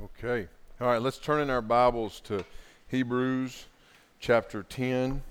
Okay. 0.00 0.46
All 0.80 0.86
right, 0.86 1.02
let's 1.02 1.18
turn 1.18 1.40
in 1.40 1.50
our 1.50 1.60
Bibles 1.60 2.20
to 2.20 2.44
Hebrews 2.86 3.64
chapter 4.20 4.62
10. 4.62 5.22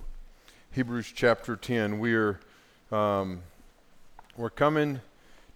Hebrews 0.73 1.13
chapter 1.15 1.55
10. 1.55 1.99
We're, 1.99 2.41
um, 2.91 3.43
we're 4.35 4.49
coming 4.49 4.99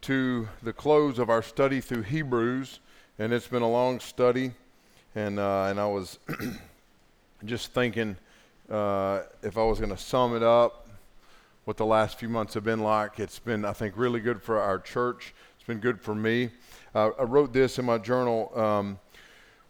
to 0.03 0.47
the 0.63 0.71
close 0.71 1.19
of 1.19 1.29
our 1.29 1.41
study 1.41 1.81
through 1.81 2.03
Hebrews, 2.03 2.79
and 3.19 3.33
it's 3.33 3.47
been 3.47 3.63
a 3.63 3.69
long 3.69 3.99
study. 3.99 4.53
And, 5.13 5.39
uh, 5.39 5.65
and 5.65 5.77
I 5.77 5.87
was 5.87 6.17
just 7.43 7.73
thinking 7.73 8.15
uh, 8.69 9.23
if 9.43 9.57
I 9.57 9.63
was 9.63 9.79
going 9.79 9.91
to 9.91 10.01
sum 10.01 10.37
it 10.37 10.43
up, 10.43 10.87
what 11.65 11.75
the 11.75 11.85
last 11.85 12.17
few 12.17 12.29
months 12.29 12.53
have 12.53 12.63
been 12.63 12.79
like. 12.79 13.19
It's 13.19 13.39
been, 13.39 13.65
I 13.65 13.73
think, 13.73 13.95
really 13.97 14.21
good 14.21 14.41
for 14.41 14.61
our 14.61 14.79
church. 14.79 15.33
Been 15.71 15.79
good 15.79 16.01
for 16.01 16.13
me. 16.13 16.49
Uh, 16.93 17.11
I 17.17 17.23
wrote 17.23 17.53
this 17.53 17.79
in 17.79 17.85
my 17.85 17.97
journal. 17.97 18.51
Um, 18.59 18.99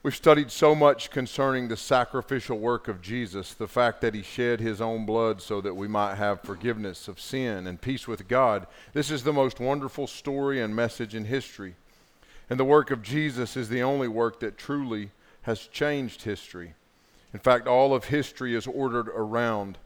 we've 0.01 0.15
studied 0.15 0.49
so 0.49 0.73
much 0.73 1.11
concerning 1.11 1.67
the 1.67 1.77
sacrificial 1.77 2.57
work 2.57 2.87
of 2.87 3.03
Jesus, 3.03 3.53
the 3.53 3.67
fact 3.67 4.01
that 4.01 4.15
he 4.15 4.23
shed 4.23 4.59
his 4.59 4.81
own 4.81 5.05
blood 5.05 5.43
so 5.43 5.61
that 5.61 5.75
we 5.75 5.87
might 5.87 6.15
have 6.15 6.41
forgiveness 6.41 7.07
of 7.07 7.21
sin 7.21 7.67
and 7.67 7.79
peace 7.79 8.07
with 8.07 8.27
God. 8.27 8.65
This 8.93 9.11
is 9.11 9.23
the 9.23 9.31
most 9.31 9.59
wonderful 9.59 10.07
story 10.07 10.59
and 10.59 10.75
message 10.75 11.13
in 11.13 11.25
history. 11.25 11.75
And 12.49 12.59
the 12.59 12.65
work 12.65 12.89
of 12.89 13.03
Jesus 13.03 13.55
is 13.55 13.69
the 13.69 13.83
only 13.83 14.07
work 14.07 14.39
that 14.39 14.57
truly 14.57 15.11
has 15.43 15.67
changed 15.67 16.23
history. 16.23 16.73
In 17.31 17.39
fact, 17.39 17.67
all 17.67 17.93
of 17.93 18.05
history 18.05 18.55
is 18.55 18.65
ordered 18.65 19.07
around 19.09 19.77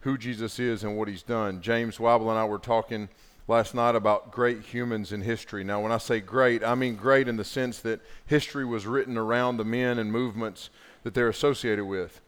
who 0.00 0.18
Jesus 0.18 0.58
is 0.58 0.84
and 0.84 0.98
what 0.98 1.08
he's 1.08 1.22
done. 1.22 1.62
James 1.62 1.96
Wabble 1.96 2.28
and 2.28 2.38
I 2.38 2.44
were 2.44 2.58
talking 2.58 3.08
last 3.48 3.74
night 3.74 3.94
about 3.94 4.30
great 4.30 4.60
humans 4.60 5.12
in 5.12 5.22
history. 5.22 5.64
Now, 5.64 5.80
when 5.80 5.92
I 5.92 5.98
say 5.98 6.20
great, 6.20 6.62
I 6.62 6.74
mean 6.74 6.96
great 6.96 7.28
in 7.28 7.36
the 7.36 7.44
sense 7.44 7.78
that 7.80 8.00
history 8.26 8.64
was 8.64 8.86
written 8.86 9.18
around 9.18 9.56
the 9.56 9.64
men 9.64 9.98
and 9.98 10.12
movements 10.12 10.70
that 11.02 11.14
they're 11.14 11.28
associated 11.28 11.84
with. 11.84 12.20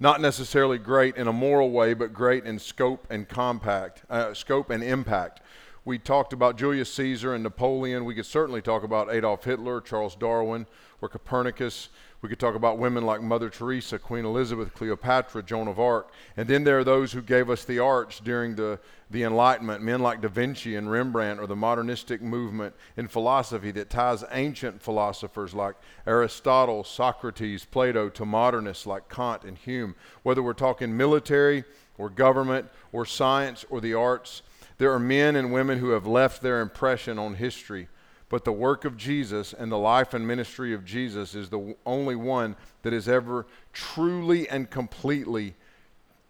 Not 0.00 0.20
necessarily 0.20 0.78
great 0.78 1.16
in 1.16 1.28
a 1.28 1.32
moral 1.32 1.70
way, 1.70 1.94
but 1.94 2.12
great 2.12 2.44
in 2.44 2.58
scope 2.58 3.06
and 3.08 3.28
compact, 3.28 4.02
uh, 4.10 4.34
scope 4.34 4.70
and 4.70 4.82
impact. 4.82 5.40
We 5.84 5.98
talked 5.98 6.32
about 6.32 6.56
Julius 6.56 6.92
Caesar 6.94 7.34
and 7.34 7.42
Napoleon. 7.42 8.04
We 8.04 8.14
could 8.14 8.26
certainly 8.26 8.62
talk 8.62 8.82
about 8.82 9.12
Adolf 9.12 9.44
Hitler, 9.44 9.80
Charles 9.80 10.14
Darwin, 10.14 10.66
or 11.00 11.08
Copernicus. 11.08 11.88
We 12.22 12.28
could 12.28 12.38
talk 12.38 12.54
about 12.54 12.78
women 12.78 13.04
like 13.04 13.20
Mother 13.20 13.50
Teresa, 13.50 13.98
Queen 13.98 14.24
Elizabeth, 14.24 14.72
Cleopatra, 14.74 15.42
Joan 15.42 15.66
of 15.66 15.80
Arc. 15.80 16.12
And 16.36 16.46
then 16.46 16.62
there 16.62 16.78
are 16.78 16.84
those 16.84 17.10
who 17.10 17.20
gave 17.20 17.50
us 17.50 17.64
the 17.64 17.80
arts 17.80 18.20
during 18.20 18.54
the, 18.54 18.78
the 19.10 19.24
Enlightenment, 19.24 19.82
men 19.82 19.98
like 19.98 20.20
Da 20.20 20.28
Vinci 20.28 20.76
and 20.76 20.88
Rembrandt, 20.88 21.40
or 21.40 21.48
the 21.48 21.56
modernistic 21.56 22.22
movement 22.22 22.76
in 22.96 23.08
philosophy 23.08 23.72
that 23.72 23.90
ties 23.90 24.22
ancient 24.30 24.80
philosophers 24.80 25.52
like 25.52 25.74
Aristotle, 26.06 26.84
Socrates, 26.84 27.64
Plato 27.64 28.08
to 28.10 28.24
modernists 28.24 28.86
like 28.86 29.08
Kant 29.08 29.42
and 29.42 29.58
Hume. 29.58 29.96
Whether 30.22 30.44
we're 30.44 30.52
talking 30.52 30.96
military 30.96 31.64
or 31.98 32.08
government 32.08 32.68
or 32.92 33.04
science 33.04 33.64
or 33.68 33.80
the 33.80 33.94
arts, 33.94 34.42
there 34.78 34.92
are 34.92 35.00
men 35.00 35.34
and 35.34 35.52
women 35.52 35.80
who 35.80 35.90
have 35.90 36.06
left 36.06 36.40
their 36.40 36.60
impression 36.60 37.18
on 37.18 37.34
history 37.34 37.88
but 38.32 38.46
the 38.46 38.50
work 38.50 38.86
of 38.86 38.96
Jesus 38.96 39.52
and 39.52 39.70
the 39.70 39.76
life 39.76 40.14
and 40.14 40.26
ministry 40.26 40.72
of 40.72 40.86
Jesus 40.86 41.34
is 41.34 41.50
the 41.50 41.76
only 41.84 42.16
one 42.16 42.56
that 42.80 42.94
has 42.94 43.06
ever 43.06 43.46
truly 43.74 44.48
and 44.48 44.70
completely 44.70 45.54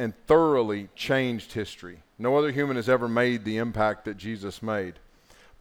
and 0.01 0.13
thoroughly 0.27 0.89
changed 0.97 1.53
history. 1.53 2.03
No 2.19 2.37
other 2.37 2.51
human 2.51 2.75
has 2.75 2.89
ever 2.89 3.07
made 3.07 3.45
the 3.45 3.57
impact 3.57 4.05
that 4.07 4.17
Jesus 4.17 4.65
made. 4.65 4.95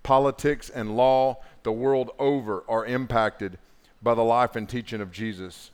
Politics 0.01 0.67
and 0.67 0.97
law, 0.97 1.37
the 1.61 1.71
world 1.71 2.09
over, 2.17 2.63
are 2.67 2.87
impacted 2.87 3.59
by 4.01 4.15
the 4.15 4.23
life 4.23 4.55
and 4.55 4.67
teaching 4.67 4.99
of 4.99 5.11
Jesus. 5.11 5.69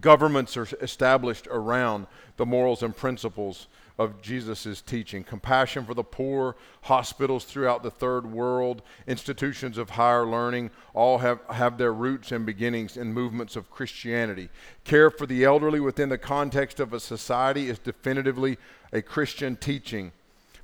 Governments 0.00 0.56
are 0.56 0.66
established 0.80 1.46
around 1.50 2.06
the 2.38 2.46
morals 2.46 2.82
and 2.82 2.96
principles 2.96 3.66
of 3.98 4.20
Jesus' 4.20 4.82
teaching. 4.82 5.22
Compassion 5.22 5.84
for 5.84 5.94
the 5.94 6.02
poor, 6.02 6.56
hospitals 6.82 7.44
throughout 7.44 7.82
the 7.82 7.90
third 7.90 8.26
world, 8.30 8.82
institutions 9.06 9.78
of 9.78 9.90
higher 9.90 10.26
learning, 10.26 10.70
all 10.94 11.18
have, 11.18 11.40
have 11.50 11.78
their 11.78 11.92
roots 11.92 12.32
and 12.32 12.44
beginnings 12.44 12.96
in 12.96 13.12
movements 13.12 13.56
of 13.56 13.70
Christianity. 13.70 14.48
Care 14.84 15.10
for 15.10 15.26
the 15.26 15.44
elderly 15.44 15.80
within 15.80 16.08
the 16.08 16.18
context 16.18 16.80
of 16.80 16.92
a 16.92 17.00
society 17.00 17.68
is 17.68 17.78
definitively 17.78 18.58
a 18.92 19.00
Christian 19.00 19.56
teaching. 19.56 20.12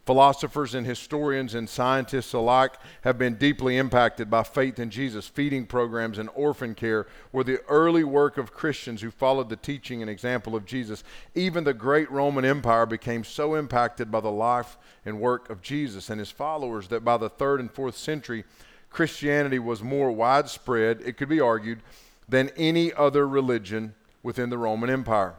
Philosophers 0.06 0.74
and 0.74 0.86
historians 0.86 1.54
and 1.54 1.68
scientists 1.68 2.32
alike 2.32 2.72
have 3.02 3.18
been 3.18 3.34
deeply 3.34 3.76
impacted 3.76 4.30
by 4.30 4.42
faith 4.42 4.78
in 4.78 4.90
Jesus. 4.90 5.28
Feeding 5.28 5.66
programs 5.66 6.18
and 6.18 6.30
orphan 6.34 6.74
care 6.74 7.06
were 7.32 7.44
the 7.44 7.60
early 7.68 8.02
work 8.02 8.38
of 8.38 8.54
Christians 8.54 9.02
who 9.02 9.10
followed 9.10 9.50
the 9.50 9.56
teaching 9.56 10.00
and 10.00 10.10
example 10.10 10.56
of 10.56 10.64
Jesus. 10.64 11.04
Even 11.34 11.64
the 11.64 11.74
great 11.74 12.10
Roman 12.10 12.44
Empire 12.46 12.86
became 12.86 13.24
so 13.24 13.54
impacted 13.54 14.10
by 14.10 14.20
the 14.20 14.30
life 14.30 14.78
and 15.04 15.20
work 15.20 15.50
of 15.50 15.60
Jesus 15.60 16.08
and 16.08 16.18
his 16.18 16.30
followers 16.30 16.88
that 16.88 17.04
by 17.04 17.18
the 17.18 17.28
third 17.28 17.60
and 17.60 17.70
fourth 17.70 17.96
century, 17.96 18.44
Christianity 18.88 19.58
was 19.58 19.82
more 19.82 20.10
widespread, 20.10 21.02
it 21.04 21.18
could 21.18 21.28
be 21.28 21.40
argued, 21.40 21.82
than 22.28 22.50
any 22.56 22.92
other 22.94 23.28
religion 23.28 23.94
within 24.22 24.50
the 24.50 24.58
Roman 24.58 24.88
Empire. 24.88 25.34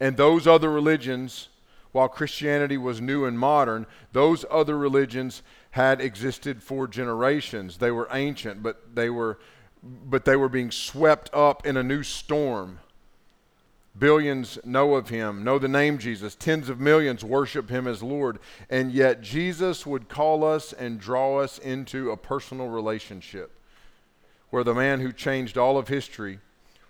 And 0.00 0.16
those 0.16 0.46
other 0.46 0.70
religions 0.70 1.48
while 1.96 2.08
Christianity 2.10 2.76
was 2.76 3.00
new 3.00 3.24
and 3.24 3.38
modern, 3.38 3.86
those 4.12 4.44
other 4.50 4.76
religions 4.76 5.42
had 5.70 5.98
existed 5.98 6.62
for 6.62 6.86
generations. 6.86 7.78
They 7.78 7.90
were 7.90 8.06
ancient, 8.12 8.62
but 8.62 8.94
they 8.94 9.08
were, 9.08 9.38
but 9.82 10.26
they 10.26 10.36
were 10.36 10.50
being 10.50 10.70
swept 10.70 11.30
up 11.32 11.64
in 11.64 11.78
a 11.78 11.82
new 11.82 12.02
storm. 12.02 12.80
Billions 13.98 14.58
know 14.62 14.94
of 14.94 15.08
him, 15.08 15.42
know 15.42 15.58
the 15.58 15.68
name 15.68 15.96
Jesus. 15.96 16.34
Tens 16.34 16.68
of 16.68 16.78
millions 16.78 17.24
worship 17.24 17.70
him 17.70 17.86
as 17.86 18.02
Lord. 18.02 18.40
And 18.68 18.92
yet, 18.92 19.22
Jesus 19.22 19.86
would 19.86 20.10
call 20.10 20.44
us 20.44 20.74
and 20.74 21.00
draw 21.00 21.38
us 21.38 21.56
into 21.56 22.10
a 22.10 22.16
personal 22.18 22.68
relationship 22.68 23.58
where 24.50 24.64
the 24.64 24.74
man 24.74 25.00
who 25.00 25.14
changed 25.14 25.56
all 25.56 25.78
of 25.78 25.88
history 25.88 26.40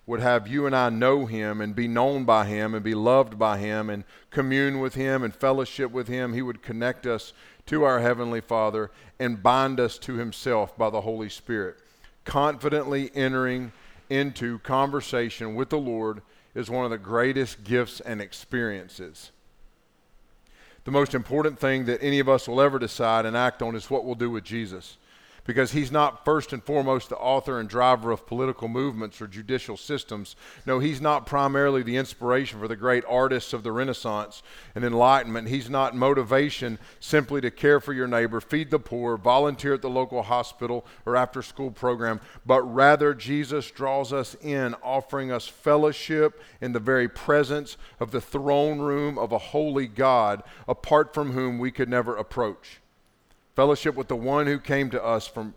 would 0.07 0.21
have 0.21 0.47
you 0.47 0.65
and 0.65 0.75
I 0.75 0.89
know 0.89 1.25
him 1.25 1.59
and 1.59 1.75
be 1.75 1.87
known 1.87 2.23
by 2.23 2.45
him 2.45 2.73
and 2.73 2.83
be 2.83 2.95
loved 2.95 3.37
by 3.37 3.57
him 3.57 3.89
and 3.89 4.05
commune 4.31 4.79
with 4.79 4.95
him 4.95 5.21
and 5.21 5.35
fellowship 5.35 5.91
with 5.91 6.07
him. 6.07 6.33
He 6.33 6.41
would 6.41 6.63
connect 6.63 7.05
us 7.05 7.33
to 7.65 7.83
our 7.83 7.99
Heavenly 7.99 8.39
Father 8.39 8.89
and 9.19 9.43
bind 9.43 9.81
us 9.81 9.97
to 9.99 10.13
himself 10.13 10.77
by 10.77 10.89
the 10.89 11.01
Holy 11.01 11.27
Spirit. 11.27 11.77
Confidently 12.23 13.11
entering 13.13 13.73
into 14.09 14.59
conversation 14.59 15.55
with 15.55 15.69
the 15.69 15.77
Lord 15.77 16.21
is 16.55 16.69
one 16.69 16.85
of 16.85 16.91
the 16.91 16.97
greatest 16.97 17.65
gifts 17.65 17.99
and 17.99 18.21
experiences. 18.21 19.31
The 20.85 20.91
most 20.91 21.13
important 21.13 21.59
thing 21.59 21.83
that 21.85 22.01
any 22.01 22.19
of 22.19 22.29
us 22.29 22.47
will 22.47 22.61
ever 22.61 22.79
decide 22.79 23.25
and 23.25 23.35
act 23.35 23.61
on 23.61 23.75
is 23.75 23.89
what 23.89 24.05
we'll 24.05 24.15
do 24.15 24.29
with 24.29 24.45
Jesus 24.45 24.97
because 25.47 25.71
he's 25.71 25.91
not 25.91 26.25
first 26.25 26.51
and 26.51 26.61
foremost 26.61 27.09
the 27.09 27.17
author 27.17 27.59
and 27.59 27.69
driver 27.69 28.11
of 28.11 28.27
political 28.27 28.67
movements 28.67 29.21
or 29.21 29.27
judicial 29.27 29.77
systems. 29.77 30.35
No, 30.65 30.79
he's 30.79 31.01
not 31.01 31.25
primarily 31.25 31.81
the 31.81 31.95
inspiration 31.95 32.59
for 32.59 32.67
the 32.67 32.75
great 32.75 33.05
artists 33.07 33.53
of 33.53 33.63
the 33.63 33.71
Renaissance 33.71 34.43
and 34.75 34.83
Enlightenment. 34.83 35.47
He's 35.47 35.69
not 35.69 35.95
motivation 35.95 36.77
simply 36.99 37.39
to 37.41 37.49
care 37.49 37.79
for 37.79 37.93
your 37.93 38.07
neighbor, 38.07 38.41
feed 38.41 38.69
the 38.69 38.77
poor, 38.77 39.15
volunteer 39.17 39.73
at 39.73 39.81
the 39.81 39.89
local 39.89 40.21
hospital 40.21 40.85
or 41.05 41.15
after 41.15 41.41
school 41.41 41.71
program, 41.71 42.19
but 42.45 42.61
rather 42.63 43.13
Jesus 43.13 43.71
draws 43.71 44.11
us 44.11 44.35
in, 44.41 44.75
offering 44.83 45.31
us 45.31 45.47
fellowship 45.47 46.41
in 46.59 46.73
the 46.73 46.79
very 46.79 47.07
presence 47.07 47.77
of 48.01 48.11
the 48.11 48.21
throne 48.21 48.79
room 48.79 49.17
of 49.17 49.31
a 49.31 49.37
holy 49.37 49.87
God, 49.87 50.43
apart 50.67 51.13
from 51.13 51.31
whom 51.31 51.57
we 51.57 51.71
could 51.71 51.87
never 51.87 52.17
approach 52.17 52.81
fellowship 53.57 53.95
with 53.95 54.07
the 54.07 54.15
one 54.15 54.45
who 54.45 54.59
came 54.59 54.87
to 54.87 55.03
us 55.03 55.27
from 55.27 55.55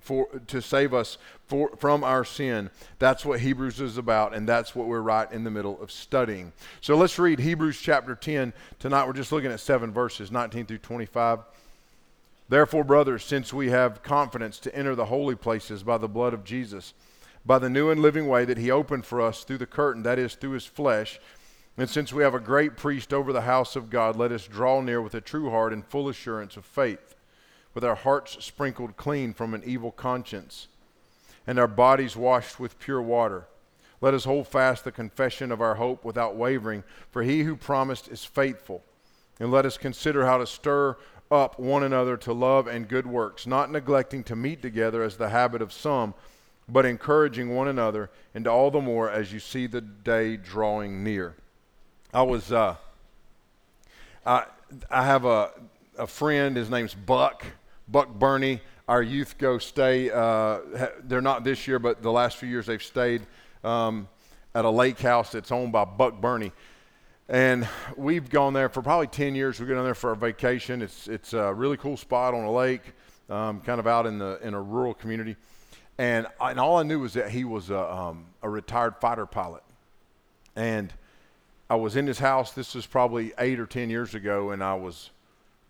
for 0.00 0.26
to 0.46 0.62
save 0.62 0.94
us 0.94 1.18
for, 1.44 1.68
from 1.76 2.02
our 2.02 2.24
sin. 2.24 2.70
That's 2.98 3.26
what 3.26 3.40
Hebrews 3.40 3.78
is 3.78 3.98
about, 3.98 4.34
and 4.34 4.48
that's 4.48 4.74
what 4.74 4.86
we're 4.86 5.02
right 5.02 5.30
in 5.30 5.44
the 5.44 5.50
middle 5.50 5.78
of 5.82 5.92
studying. 5.92 6.52
So 6.80 6.96
let's 6.96 7.18
read 7.18 7.40
Hebrews 7.40 7.78
chapter 7.78 8.14
10. 8.14 8.54
Tonight 8.78 9.06
we're 9.06 9.12
just 9.12 9.32
looking 9.32 9.52
at 9.52 9.60
seven 9.60 9.92
verses, 9.92 10.30
19 10.30 10.64
through 10.64 10.78
25. 10.78 11.40
Therefore, 12.48 12.84
brothers, 12.84 13.22
since 13.22 13.52
we 13.52 13.68
have 13.68 14.02
confidence 14.02 14.58
to 14.60 14.74
enter 14.74 14.94
the 14.94 15.06
holy 15.06 15.34
places 15.34 15.82
by 15.82 15.98
the 15.98 16.08
blood 16.08 16.32
of 16.32 16.44
Jesus, 16.44 16.94
by 17.44 17.58
the 17.58 17.68
new 17.68 17.90
and 17.90 18.00
living 18.00 18.28
way 18.28 18.46
that 18.46 18.56
he 18.56 18.70
opened 18.70 19.04
for 19.04 19.20
us 19.20 19.44
through 19.44 19.58
the 19.58 19.66
curtain, 19.66 20.04
that 20.04 20.18
is, 20.18 20.36
through 20.36 20.52
his 20.52 20.64
flesh, 20.64 21.20
and 21.76 21.90
since 21.90 22.14
we 22.14 22.22
have 22.22 22.34
a 22.34 22.40
great 22.40 22.78
priest 22.78 23.12
over 23.12 23.30
the 23.30 23.42
house 23.42 23.76
of 23.76 23.90
God, 23.90 24.16
let 24.16 24.32
us 24.32 24.46
draw 24.46 24.80
near 24.80 25.02
with 25.02 25.14
a 25.14 25.20
true 25.20 25.50
heart 25.50 25.74
and 25.74 25.84
full 25.84 26.08
assurance 26.08 26.56
of 26.56 26.64
faith 26.64 27.12
with 27.74 27.84
our 27.84 27.94
hearts 27.94 28.44
sprinkled 28.44 28.96
clean 28.96 29.32
from 29.32 29.54
an 29.54 29.62
evil 29.64 29.90
conscience, 29.90 30.68
and 31.46 31.58
our 31.58 31.68
bodies 31.68 32.16
washed 32.16 32.60
with 32.60 32.78
pure 32.78 33.02
water. 33.02 33.46
Let 34.00 34.14
us 34.14 34.24
hold 34.24 34.48
fast 34.48 34.84
the 34.84 34.92
confession 34.92 35.52
of 35.52 35.60
our 35.60 35.76
hope 35.76 36.04
without 36.04 36.34
wavering, 36.34 36.82
for 37.10 37.22
he 37.22 37.42
who 37.42 37.56
promised 37.56 38.08
is 38.08 38.24
faithful. 38.24 38.82
And 39.38 39.50
let 39.50 39.64
us 39.64 39.78
consider 39.78 40.26
how 40.26 40.38
to 40.38 40.46
stir 40.46 40.96
up 41.30 41.58
one 41.58 41.82
another 41.82 42.16
to 42.18 42.32
love 42.32 42.66
and 42.66 42.88
good 42.88 43.06
works, 43.06 43.46
not 43.46 43.70
neglecting 43.70 44.22
to 44.24 44.36
meet 44.36 44.60
together 44.60 45.02
as 45.02 45.16
the 45.16 45.30
habit 45.30 45.62
of 45.62 45.72
some, 45.72 46.14
but 46.68 46.84
encouraging 46.84 47.54
one 47.54 47.68
another, 47.68 48.10
and 48.34 48.46
all 48.46 48.70
the 48.70 48.80
more 48.80 49.10
as 49.10 49.32
you 49.32 49.40
see 49.40 49.66
the 49.66 49.80
day 49.80 50.36
drawing 50.36 51.02
near. 51.02 51.34
I 52.12 52.22
was, 52.22 52.52
uh, 52.52 52.76
I, 54.26 54.44
I 54.90 55.04
have 55.04 55.24
a, 55.24 55.50
a 55.98 56.06
friend, 56.06 56.56
his 56.56 56.70
name's 56.70 56.94
Buck, 56.94 57.44
Buck 57.88 58.12
Burney. 58.14 58.60
Our 58.88 59.02
youth 59.02 59.38
go 59.38 59.58
stay, 59.58 60.10
uh, 60.10 60.58
they're 61.04 61.20
not 61.20 61.44
this 61.44 61.66
year, 61.68 61.78
but 61.78 62.02
the 62.02 62.12
last 62.12 62.36
few 62.36 62.48
years 62.48 62.66
they've 62.66 62.82
stayed 62.82 63.22
um, 63.62 64.08
at 64.54 64.64
a 64.64 64.70
lake 64.70 64.98
house 64.98 65.32
that's 65.32 65.52
owned 65.52 65.72
by 65.72 65.84
Buck 65.84 66.20
Burney. 66.20 66.52
And 67.28 67.66
we've 67.96 68.28
gone 68.28 68.52
there 68.52 68.68
for 68.68 68.82
probably 68.82 69.06
10 69.06 69.34
years. 69.34 69.60
We 69.60 69.66
go 69.66 69.74
down 69.74 69.84
there 69.84 69.94
for 69.94 70.10
our 70.10 70.16
vacation. 70.16 70.82
It's, 70.82 71.08
it's 71.08 71.32
a 71.32 71.54
really 71.54 71.76
cool 71.76 71.96
spot 71.96 72.34
on 72.34 72.44
a 72.44 72.52
lake, 72.52 72.82
um, 73.30 73.60
kind 73.60 73.78
of 73.78 73.86
out 73.86 74.06
in, 74.06 74.18
the, 74.18 74.38
in 74.42 74.54
a 74.54 74.60
rural 74.60 74.92
community. 74.92 75.36
And, 75.96 76.26
I, 76.40 76.50
and 76.50 76.60
all 76.60 76.78
I 76.78 76.82
knew 76.82 77.00
was 77.00 77.14
that 77.14 77.30
he 77.30 77.44
was 77.44 77.70
a, 77.70 77.92
um, 77.92 78.26
a 78.42 78.50
retired 78.50 78.96
fighter 78.96 79.26
pilot. 79.26 79.62
And 80.56 80.92
I 81.70 81.76
was 81.76 81.96
in 81.96 82.06
his 82.06 82.18
house. 82.18 82.52
This 82.52 82.74
was 82.74 82.86
probably 82.86 83.32
eight 83.38 83.58
or 83.58 83.66
10 83.66 83.88
years 83.88 84.14
ago, 84.14 84.50
and 84.50 84.62
I 84.62 84.74
was, 84.74 85.10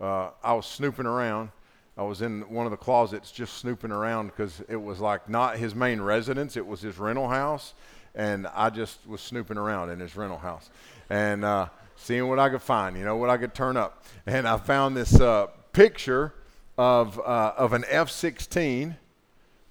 uh, 0.00 0.30
I 0.42 0.54
was 0.54 0.66
snooping 0.66 1.06
around. 1.06 1.50
I 1.96 2.02
was 2.02 2.22
in 2.22 2.42
one 2.48 2.66
of 2.66 2.70
the 2.70 2.78
closets 2.78 3.30
just 3.30 3.58
snooping 3.58 3.92
around 3.92 4.28
because 4.28 4.62
it 4.68 4.76
was 4.76 4.98
like 5.00 5.28
not 5.28 5.58
his 5.58 5.74
main 5.74 6.00
residence, 6.00 6.56
it 6.56 6.66
was 6.66 6.80
his 6.80 6.98
rental 6.98 7.28
house. 7.28 7.74
And 8.14 8.46
I 8.48 8.70
just 8.70 9.06
was 9.06 9.20
snooping 9.20 9.56
around 9.56 9.90
in 9.90 10.00
his 10.00 10.16
rental 10.16 10.38
house 10.38 10.70
and 11.08 11.44
uh, 11.44 11.68
seeing 11.96 12.28
what 12.28 12.38
I 12.38 12.48
could 12.48 12.62
find, 12.62 12.96
you 12.96 13.04
know, 13.04 13.16
what 13.16 13.30
I 13.30 13.36
could 13.36 13.54
turn 13.54 13.76
up. 13.76 14.04
And 14.26 14.46
I 14.46 14.56
found 14.58 14.96
this 14.96 15.20
uh, 15.20 15.46
picture 15.72 16.34
of, 16.76 17.18
uh, 17.18 17.54
of 17.56 17.72
an 17.72 17.84
F 17.88 18.10
16 18.10 18.96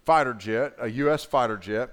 fighter 0.06 0.34
jet, 0.34 0.74
a 0.80 0.88
U.S. 0.90 1.24
fighter 1.24 1.58
jet, 1.58 1.92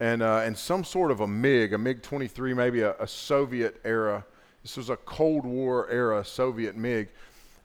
and, 0.00 0.22
uh, 0.22 0.38
and 0.38 0.56
some 0.56 0.84
sort 0.84 1.10
of 1.10 1.20
a 1.20 1.26
MiG, 1.26 1.72
a 1.72 1.78
MiG 1.78 2.02
23, 2.02 2.54
maybe 2.54 2.80
a, 2.80 2.94
a 2.98 3.06
Soviet 3.06 3.80
era. 3.84 4.24
This 4.62 4.76
was 4.76 4.90
a 4.90 4.96
Cold 4.96 5.44
War 5.44 5.88
era 5.90 6.24
Soviet 6.24 6.76
MiG, 6.76 7.08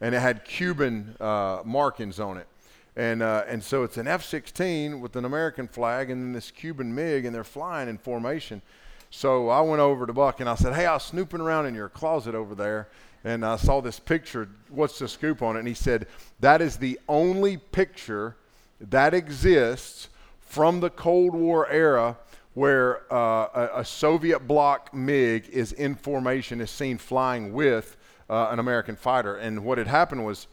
and 0.02 0.14
it 0.14 0.20
had 0.20 0.46
Cuban 0.46 1.16
uh, 1.20 1.62
markings 1.66 2.20
on 2.20 2.38
it. 2.38 2.48
And, 2.96 3.22
uh, 3.22 3.44
and 3.48 3.64
so 3.64 3.84
it's 3.84 3.98
an 3.98 4.08
F 4.08 4.24
16 4.26 5.00
with 5.00 5.16
an 5.16 5.26
American 5.26 5.68
flag 5.68 6.10
and 6.10 6.22
then 6.22 6.34
this 6.34 6.50
Cuban 6.50 6.94
MiG, 6.94 7.26
and 7.26 7.36
they're 7.36 7.44
flying 7.44 7.90
in 7.90 7.98
formation. 7.98 8.62
So 9.10 9.50
I 9.50 9.62
went 9.62 9.80
over 9.80 10.06
to 10.06 10.14
Buck 10.14 10.40
and 10.40 10.50
I 10.50 10.56
said, 10.56 10.74
Hey, 10.74 10.86
I 10.86 10.94
was 10.94 11.04
snooping 11.04 11.40
around 11.40 11.68
in 11.68 11.76
your 11.76 11.90
closet 11.90 12.36
over 12.36 12.56
there 12.56 12.90
and 13.24 13.46
I 13.46 13.58
saw 13.58 13.82
this 13.82 14.00
picture. 14.00 14.50
What's 14.70 15.00
the 15.00 15.08
scoop 15.08 15.42
on 15.42 15.56
it? 15.56 15.60
And 15.60 15.68
he 15.68 15.74
said, 15.74 16.08
That 16.40 16.62
is 16.62 16.78
the 16.78 17.00
only 17.08 17.58
picture 17.58 18.36
that 18.80 19.14
exists 19.14 20.10
from 20.40 20.80
the 20.80 20.90
Cold 20.90 21.34
War 21.34 21.70
era 21.70 22.18
where 22.54 23.02
uh, 23.14 23.48
a, 23.54 23.82
a, 23.82 23.86
Soviet 23.86 24.40
bloc 24.40 24.92
MiG 24.92 25.48
is 25.50 25.74
in 25.74 25.94
formation, 25.94 26.60
is 26.60 26.72
seen 26.72 26.98
flying 26.98 27.54
with 27.54 27.97
uh, 28.30 28.50
an 28.52 28.60
American 28.60 28.96
fighter. 28.96 29.36
And 29.36 29.64
what 29.64 29.78
had 29.78 29.88
happened 29.88 30.26
was 30.26 30.48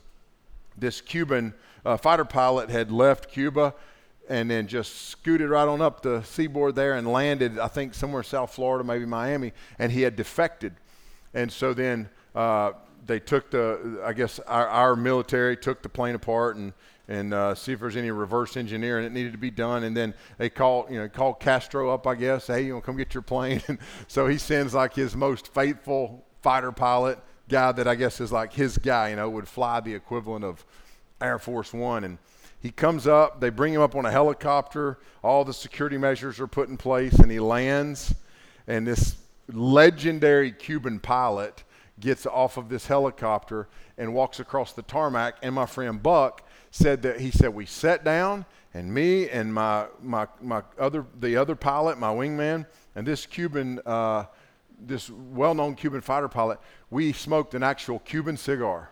this 0.76 1.00
Cuban 1.00 1.54
uh, 1.84 1.96
fighter 1.96 2.24
pilot 2.24 2.70
had 2.70 2.90
left 2.90 3.30
Cuba 3.30 3.74
and 4.28 4.50
then 4.50 4.66
just 4.66 5.08
scooted 5.08 5.48
right 5.50 5.68
on 5.68 5.82
up 5.82 6.02
the 6.02 6.22
seaboard 6.22 6.74
there 6.74 6.94
and 6.94 7.06
landed, 7.06 7.58
I 7.58 7.68
think, 7.68 7.94
somewhere 7.94 8.22
in 8.22 8.26
South 8.26 8.54
Florida, 8.54 8.82
maybe 8.82 9.04
Miami, 9.04 9.52
and 9.78 9.92
he 9.92 10.02
had 10.02 10.16
defected. 10.16 10.74
And 11.34 11.52
so 11.52 11.74
then 11.74 12.08
uh, 12.34 12.72
they 13.06 13.20
took 13.20 13.50
the, 13.50 14.00
I 14.04 14.12
guess, 14.12 14.38
our, 14.40 14.66
our, 14.68 14.96
military 14.96 15.56
took 15.56 15.82
the 15.82 15.88
plane 15.88 16.14
apart 16.14 16.56
and, 16.56 16.72
and 17.06 17.34
uh, 17.34 17.54
see 17.54 17.72
if 17.72 17.80
there's 17.80 17.96
any 17.96 18.10
reverse 18.10 18.56
engineering 18.56 19.04
that 19.04 19.12
needed 19.12 19.32
to 19.32 19.38
be 19.38 19.50
done. 19.50 19.84
And 19.84 19.94
then 19.94 20.14
they 20.38 20.48
called, 20.48 20.90
you 20.90 20.98
know, 20.98 21.08
called 21.08 21.38
Castro 21.38 21.90
up, 21.90 22.06
I 22.06 22.14
guess, 22.14 22.46
hey, 22.46 22.64
you 22.64 22.74
to 22.74 22.80
come 22.80 22.96
get 22.96 23.12
your 23.12 23.22
plane? 23.22 23.62
And 23.68 23.78
so 24.08 24.26
he 24.26 24.38
sends 24.38 24.72
like 24.72 24.94
his 24.94 25.14
most 25.14 25.52
faithful 25.52 26.24
fighter 26.40 26.72
pilot 26.72 27.18
guy 27.48 27.72
that 27.72 27.86
I 27.86 27.94
guess 27.94 28.20
is 28.20 28.32
like 28.32 28.52
his 28.52 28.78
guy, 28.78 29.10
you 29.10 29.16
know, 29.16 29.28
would 29.30 29.48
fly 29.48 29.80
the 29.80 29.94
equivalent 29.94 30.44
of 30.44 30.64
Air 31.20 31.38
Force 31.38 31.72
One. 31.72 32.04
And 32.04 32.18
he 32.60 32.70
comes 32.70 33.06
up, 33.06 33.40
they 33.40 33.50
bring 33.50 33.74
him 33.74 33.82
up 33.82 33.94
on 33.94 34.06
a 34.06 34.10
helicopter, 34.10 34.98
all 35.22 35.44
the 35.44 35.52
security 35.52 35.98
measures 35.98 36.40
are 36.40 36.46
put 36.46 36.68
in 36.68 36.76
place, 36.76 37.14
and 37.14 37.30
he 37.30 37.40
lands. 37.40 38.14
And 38.66 38.86
this 38.86 39.16
legendary 39.52 40.50
Cuban 40.50 40.98
pilot 41.00 41.64
gets 42.00 42.26
off 42.26 42.56
of 42.56 42.68
this 42.68 42.86
helicopter 42.86 43.68
and 43.98 44.14
walks 44.14 44.40
across 44.40 44.72
the 44.72 44.82
tarmac. 44.82 45.36
And 45.42 45.54
my 45.54 45.66
friend 45.66 46.02
Buck 46.02 46.42
said 46.70 47.02
that 47.02 47.20
he 47.20 47.30
said, 47.30 47.54
We 47.54 47.66
sat 47.66 48.04
down, 48.04 48.46
and 48.72 48.92
me 48.92 49.28
and 49.28 49.52
my, 49.52 49.86
my, 50.02 50.26
my 50.40 50.62
other, 50.78 51.04
the 51.20 51.36
other 51.36 51.54
pilot, 51.54 51.98
my 51.98 52.12
wingman, 52.12 52.66
and 52.96 53.06
this 53.06 53.26
Cuban, 53.26 53.80
uh, 53.86 54.24
this 54.86 55.10
well 55.10 55.54
known 55.54 55.74
Cuban 55.74 56.00
fighter 56.00 56.28
pilot, 56.28 56.58
we 56.90 57.12
smoked 57.12 57.54
an 57.54 57.62
actual 57.62 57.98
Cuban 58.00 58.36
cigar. 58.36 58.90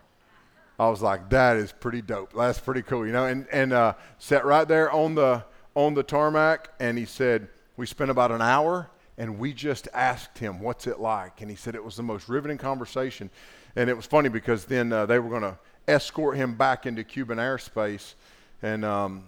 I 0.79 0.89
was 0.89 1.03
like, 1.03 1.31
that 1.31 1.57
is 1.57 1.73
pretty 1.73 2.03
dope. 2.03 2.33
That's 2.35 2.59
pretty 2.59 2.83
cool, 2.83 3.07
you 3.07 3.13
know. 3.13 3.27
And 3.27 3.47
and 3.53 3.73
uh, 3.73 3.95
sat 4.19 4.45
right 4.45 4.67
there 4.67 4.91
on 4.91 5.15
the 5.15 5.45
on 5.75 5.95
the 5.95 6.03
tarmac, 6.03 6.71
and 6.81 6.99
he 6.99 7.05
said 7.05 7.49
we 7.77 7.87
spent 7.87 8.11
about 8.11 8.31
an 8.33 8.43
hour, 8.43 8.91
and 9.19 9.39
we 9.39 9.53
just 9.53 9.89
asked 9.95 10.39
him, 10.39 10.61
"What's 10.61 10.87
it 10.87 10.99
like?" 10.99 11.41
And 11.41 11.51
he 11.51 11.57
said 11.57 11.75
it 11.75 11.85
was 11.85 11.97
the 11.97 12.03
most 12.03 12.29
riveting 12.29 12.59
conversation, 12.59 13.31
and 13.77 13.89
it 13.89 13.97
was 13.97 14.07
funny 14.07 14.29
because 14.29 14.65
then 14.65 14.93
uh, 14.93 15.07
they 15.07 15.19
were 15.19 15.31
going 15.31 15.43
to 15.43 15.59
escort 15.89 16.37
him 16.37 16.55
back 16.55 16.87
into 16.87 17.05
Cuban 17.05 17.39
airspace, 17.39 18.15
and 18.63 18.85
um, 18.85 19.25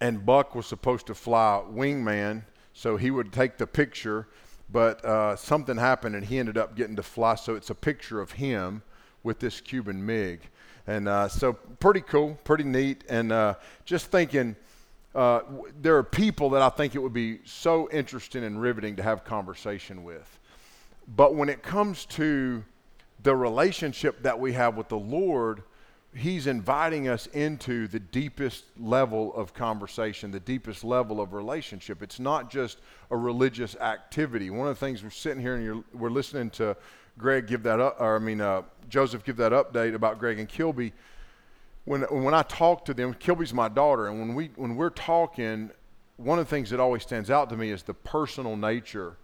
and 0.00 0.24
Buck 0.24 0.54
was 0.54 0.66
supposed 0.66 1.06
to 1.08 1.14
fly 1.14 1.62
wingman, 1.70 2.42
so 2.72 2.96
he 2.96 3.10
would 3.10 3.32
take 3.32 3.58
the 3.58 3.66
picture, 3.66 4.28
but 4.72 5.04
uh, 5.04 5.36
something 5.36 5.76
happened, 5.76 6.16
and 6.16 6.24
he 6.24 6.38
ended 6.38 6.56
up 6.56 6.74
getting 6.74 6.96
to 6.96 7.02
fly. 7.02 7.34
So 7.34 7.54
it's 7.54 7.70
a 7.70 7.74
picture 7.74 8.20
of 8.20 8.32
him 8.32 8.82
with 9.22 9.38
this 9.38 9.60
Cuban 9.60 10.04
MiG. 10.04 10.40
And 10.86 11.08
uh, 11.08 11.28
so, 11.28 11.52
pretty 11.52 12.00
cool, 12.00 12.38
pretty 12.42 12.64
neat. 12.64 13.04
And 13.08 13.30
uh, 13.30 13.54
just 13.84 14.06
thinking, 14.06 14.56
uh, 15.14 15.40
w- 15.40 15.72
there 15.80 15.96
are 15.96 16.02
people 16.02 16.50
that 16.50 16.62
I 16.62 16.70
think 16.70 16.94
it 16.94 16.98
would 16.98 17.12
be 17.12 17.40
so 17.44 17.88
interesting 17.90 18.42
and 18.42 18.60
riveting 18.60 18.96
to 18.96 19.02
have 19.02 19.24
conversation 19.24 20.02
with. 20.02 20.40
But 21.06 21.34
when 21.34 21.48
it 21.48 21.62
comes 21.62 22.04
to 22.06 22.64
the 23.22 23.36
relationship 23.36 24.22
that 24.22 24.40
we 24.40 24.54
have 24.54 24.76
with 24.76 24.88
the 24.88 24.98
Lord, 24.98 25.62
He's 26.14 26.46
inviting 26.46 27.08
us 27.08 27.26
into 27.28 27.88
the 27.88 27.98
deepest 27.98 28.64
level 28.78 29.34
of 29.34 29.54
conversation, 29.54 30.30
the 30.30 30.40
deepest 30.40 30.84
level 30.84 31.22
of 31.22 31.32
relationship. 31.32 32.02
It's 32.02 32.20
not 32.20 32.50
just 32.50 32.78
a 33.10 33.16
religious 33.16 33.76
activity. 33.76 34.50
One 34.50 34.68
of 34.68 34.78
the 34.78 34.86
things 34.86 35.02
we're 35.02 35.08
sitting 35.10 35.40
here 35.40 35.56
and 35.56 35.84
we're 35.94 36.10
listening 36.10 36.50
to 36.50 36.76
Greg 37.18 37.46
give 37.46 37.62
that 37.62 37.80
up, 37.80 37.96
or 37.98 38.16
I 38.16 38.18
mean, 38.18 38.42
uh, 38.42 38.62
Joseph 38.90 39.24
give 39.24 39.36
that 39.36 39.52
update 39.52 39.94
about 39.94 40.18
Greg 40.18 40.38
and 40.38 40.48
Kilby. 40.48 40.92
When, 41.84 42.02
when 42.02 42.34
I 42.34 42.42
talk 42.42 42.84
to 42.86 42.94
them, 42.94 43.14
Kilby's 43.14 43.54
my 43.54 43.68
daughter, 43.68 44.08
and 44.08 44.18
when, 44.18 44.34
we, 44.34 44.50
when 44.56 44.76
we're 44.76 44.90
talking, 44.90 45.70
one 46.16 46.38
of 46.38 46.46
the 46.46 46.50
things 46.50 46.70
that 46.70 46.80
always 46.80 47.02
stands 47.02 47.30
out 47.30 47.50
to 47.50 47.56
me 47.56 47.70
is 47.70 47.82
the 47.82 47.94
personal 47.94 48.56
nature 48.56 49.16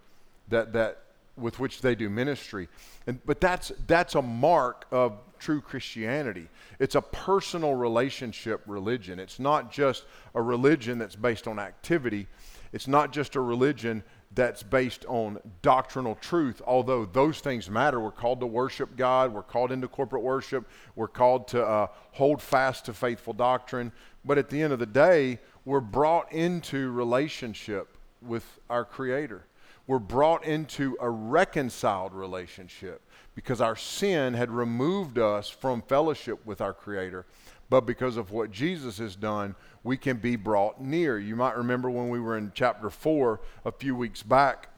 that, 0.49 0.73
that 0.73 1.03
with 1.39 1.59
which 1.59 1.81
they 1.81 1.95
do 1.95 2.09
ministry. 2.09 2.67
And, 3.07 3.19
but 3.25 3.39
that's, 3.39 3.71
that's 3.87 4.15
a 4.15 4.21
mark 4.21 4.85
of 4.91 5.19
true 5.39 5.61
Christianity. 5.61 6.47
It's 6.79 6.95
a 6.95 7.01
personal 7.01 7.73
relationship 7.73 8.61
religion. 8.67 9.19
It's 9.19 9.39
not 9.39 9.71
just 9.71 10.05
a 10.35 10.41
religion 10.41 10.97
that's 10.99 11.15
based 11.15 11.47
on 11.47 11.59
activity. 11.59 12.27
It's 12.73 12.87
not 12.87 13.11
just 13.11 13.35
a 13.35 13.41
religion 13.41 14.03
that's 14.31 14.61
based 14.61 15.05
on 15.07 15.39
doctrinal 15.61 16.15
truth, 16.15 16.61
although 16.65 17.05
those 17.05 17.39
things 17.39 17.69
matter. 17.69 17.99
We're 17.99 18.11
called 18.11 18.41
to 18.41 18.45
worship 18.45 18.95
God, 18.95 19.33
we're 19.33 19.41
called 19.41 19.71
into 19.71 19.87
corporate 19.87 20.21
worship, 20.21 20.67
we're 20.95 21.07
called 21.07 21.47
to 21.49 21.65
uh, 21.65 21.87
hold 22.11 22.41
fast 22.41 22.85
to 22.85 22.93
faithful 22.93 23.33
doctrine. 23.33 23.91
But 24.23 24.37
at 24.37 24.49
the 24.49 24.61
end 24.61 24.71
of 24.71 24.79
the 24.79 24.85
day, 24.85 25.39
we're 25.65 25.79
brought 25.79 26.31
into 26.31 26.91
relationship 26.91 27.97
with 28.21 28.45
our 28.69 28.85
Creator. 28.85 29.45
We're 29.89 29.97
brought 29.97 30.45
into 30.45 30.95
a 31.01 31.09
reconciled 31.09 32.13
relationship 32.13 33.01
because 33.33 33.59
our 33.59 33.75
sin 33.75 34.35
had 34.35 34.51
removed 34.51 35.17
us 35.17 35.49
from 35.49 35.81
fellowship 35.81 36.45
with 36.45 36.61
our 36.61 36.75
Creator. 36.75 37.25
But 37.71 37.87
because 37.87 38.15
of 38.15 38.29
what 38.29 38.51
Jesus 38.51 38.99
has 38.99 39.15
done, 39.15 39.55
we 39.83 39.97
can 39.97 40.17
be 40.17 40.35
brought 40.35 40.79
near. 40.79 41.17
You 41.17 41.35
might 41.35 41.57
remember 41.57 41.89
when 41.89 42.09
we 42.09 42.19
were 42.19 42.37
in 42.37 42.51
chapter 42.53 42.91
4 42.91 43.41
a 43.65 43.71
few 43.71 43.95
weeks 43.95 44.21
back, 44.21 44.69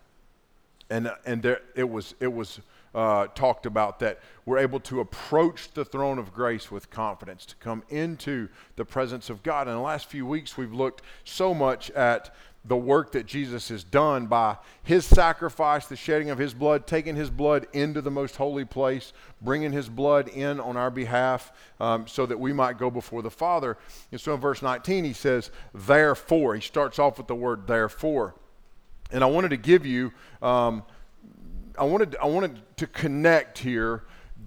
and, 0.90 1.12
and 1.26 1.44
there, 1.44 1.60
it 1.76 1.90
was, 1.90 2.16
it 2.22 2.32
was 2.32 2.62
uh, 2.96 3.28
talked 3.28 3.66
about 3.66 4.00
that 4.00 4.20
we're 4.46 4.60
able 4.60 4.80
to 4.82 5.02
approach 5.02 5.72
the 5.74 5.84
throne 5.84 6.20
of 6.20 6.34
grace 6.34 6.72
with 6.72 6.90
confidence, 6.90 7.46
to 7.48 7.56
come 7.58 7.84
into 7.90 8.48
the 8.76 8.86
presence 8.86 9.30
of 9.30 9.44
God. 9.44 9.68
In 9.68 9.74
the 9.74 9.82
last 9.82 10.08
few 10.08 10.26
weeks, 10.26 10.58
we've 10.58 10.74
looked 10.74 11.02
so 11.24 11.54
much 11.54 11.92
at 11.92 12.34
the 12.64 12.78
work 12.78 13.12
that 13.14 13.26
Jesus 13.26 13.70
has 13.70 13.84
done 13.84 14.28
by 14.28 14.58
his 14.84 15.04
sacrifice, 15.06 15.88
the 15.88 15.96
shedding 15.96 16.30
of 16.30 16.38
his 16.38 16.54
blood, 16.54 16.86
taking 16.86 17.16
his 17.16 17.32
blood 17.32 17.66
into 17.74 18.02
the 18.02 18.12
most 18.12 18.36
holy 18.36 18.66
place, 18.66 19.14
bringing 19.42 19.72
his 19.72 19.90
blood 19.90 20.28
in 20.28 20.60
on 20.60 20.78
our 20.78 20.92
behalf 20.92 21.52
um, 21.80 22.08
so 22.08 22.26
that 22.28 22.40
we 22.40 22.54
might 22.54 22.78
go 22.78 22.92
before 22.92 23.24
the 23.24 23.32
Father. 23.32 23.78
And 24.12 24.22
so 24.22 24.36
in 24.36 24.40
verse 24.40 24.62
19, 24.62 25.06
he 25.06 25.14
says, 25.14 25.50
Therefore, 25.74 26.54
he 26.54 26.62
starts 26.62 27.00
off 27.00 27.18
with 27.18 27.28
the 27.28 27.36
word 27.36 27.66
therefore. 27.66 28.36
And 29.12 29.24
I 29.24 29.28
wanted 29.28 29.50
to 29.50 29.58
give 29.58 29.86
you, 29.86 30.14
um, 30.42 30.84
I, 31.78 31.84
wanted, 31.84 32.16
I 32.22 32.28
wanted 32.28 32.62
to 32.78 32.86
connect 32.88 33.58
here 33.58 34.04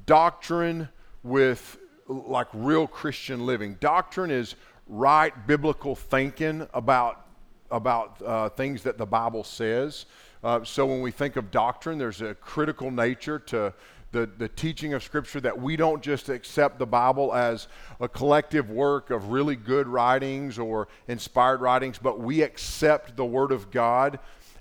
doctrine 0.07 0.89
with 1.25 1.79
like 2.07 2.49
real 2.53 2.87
Christian 2.87 3.45
living. 3.45 3.75
Doctrine 3.81 4.31
is 4.31 4.55
right 4.87 5.47
biblical 5.47 5.97
thinking 5.97 6.69
about 6.73 7.25
about 7.71 8.23
uh, 8.23 8.49
things 8.51 8.83
that 8.83 8.99
the 8.99 9.07
Bible 9.07 9.45
says. 9.45 10.07
Uh, 10.43 10.63
so 10.65 10.85
when 10.87 11.01
we 11.01 11.11
think 11.11 11.37
of 11.37 11.51
doctrine, 11.51 11.99
there's 11.99 12.21
a 12.21 12.35
critical 12.35 12.91
nature 12.91 13.39
to 13.39 13.73
the, 14.13 14.31
the 14.39 14.49
teaching 14.49 14.95
of 14.95 15.03
Scripture 15.03 15.41
that 15.41 15.61
we 15.61 15.77
don't 15.77 16.03
just 16.03 16.29
accept 16.29 16.79
the 16.79 16.87
Bible 16.87 17.35
as 17.35 17.67
a 18.01 18.09
collective 18.09 18.71
work 18.71 19.11
of 19.11 19.31
really 19.31 19.57
good 19.57 19.89
writings 19.89 20.59
or 20.59 20.87
inspired 21.09 21.61
writings, 21.61 21.99
but 21.99 22.21
we 22.21 22.43
accept 22.43 23.17
the 23.17 23.25
Word 23.25 23.51
of 23.51 23.71
God 23.73 24.21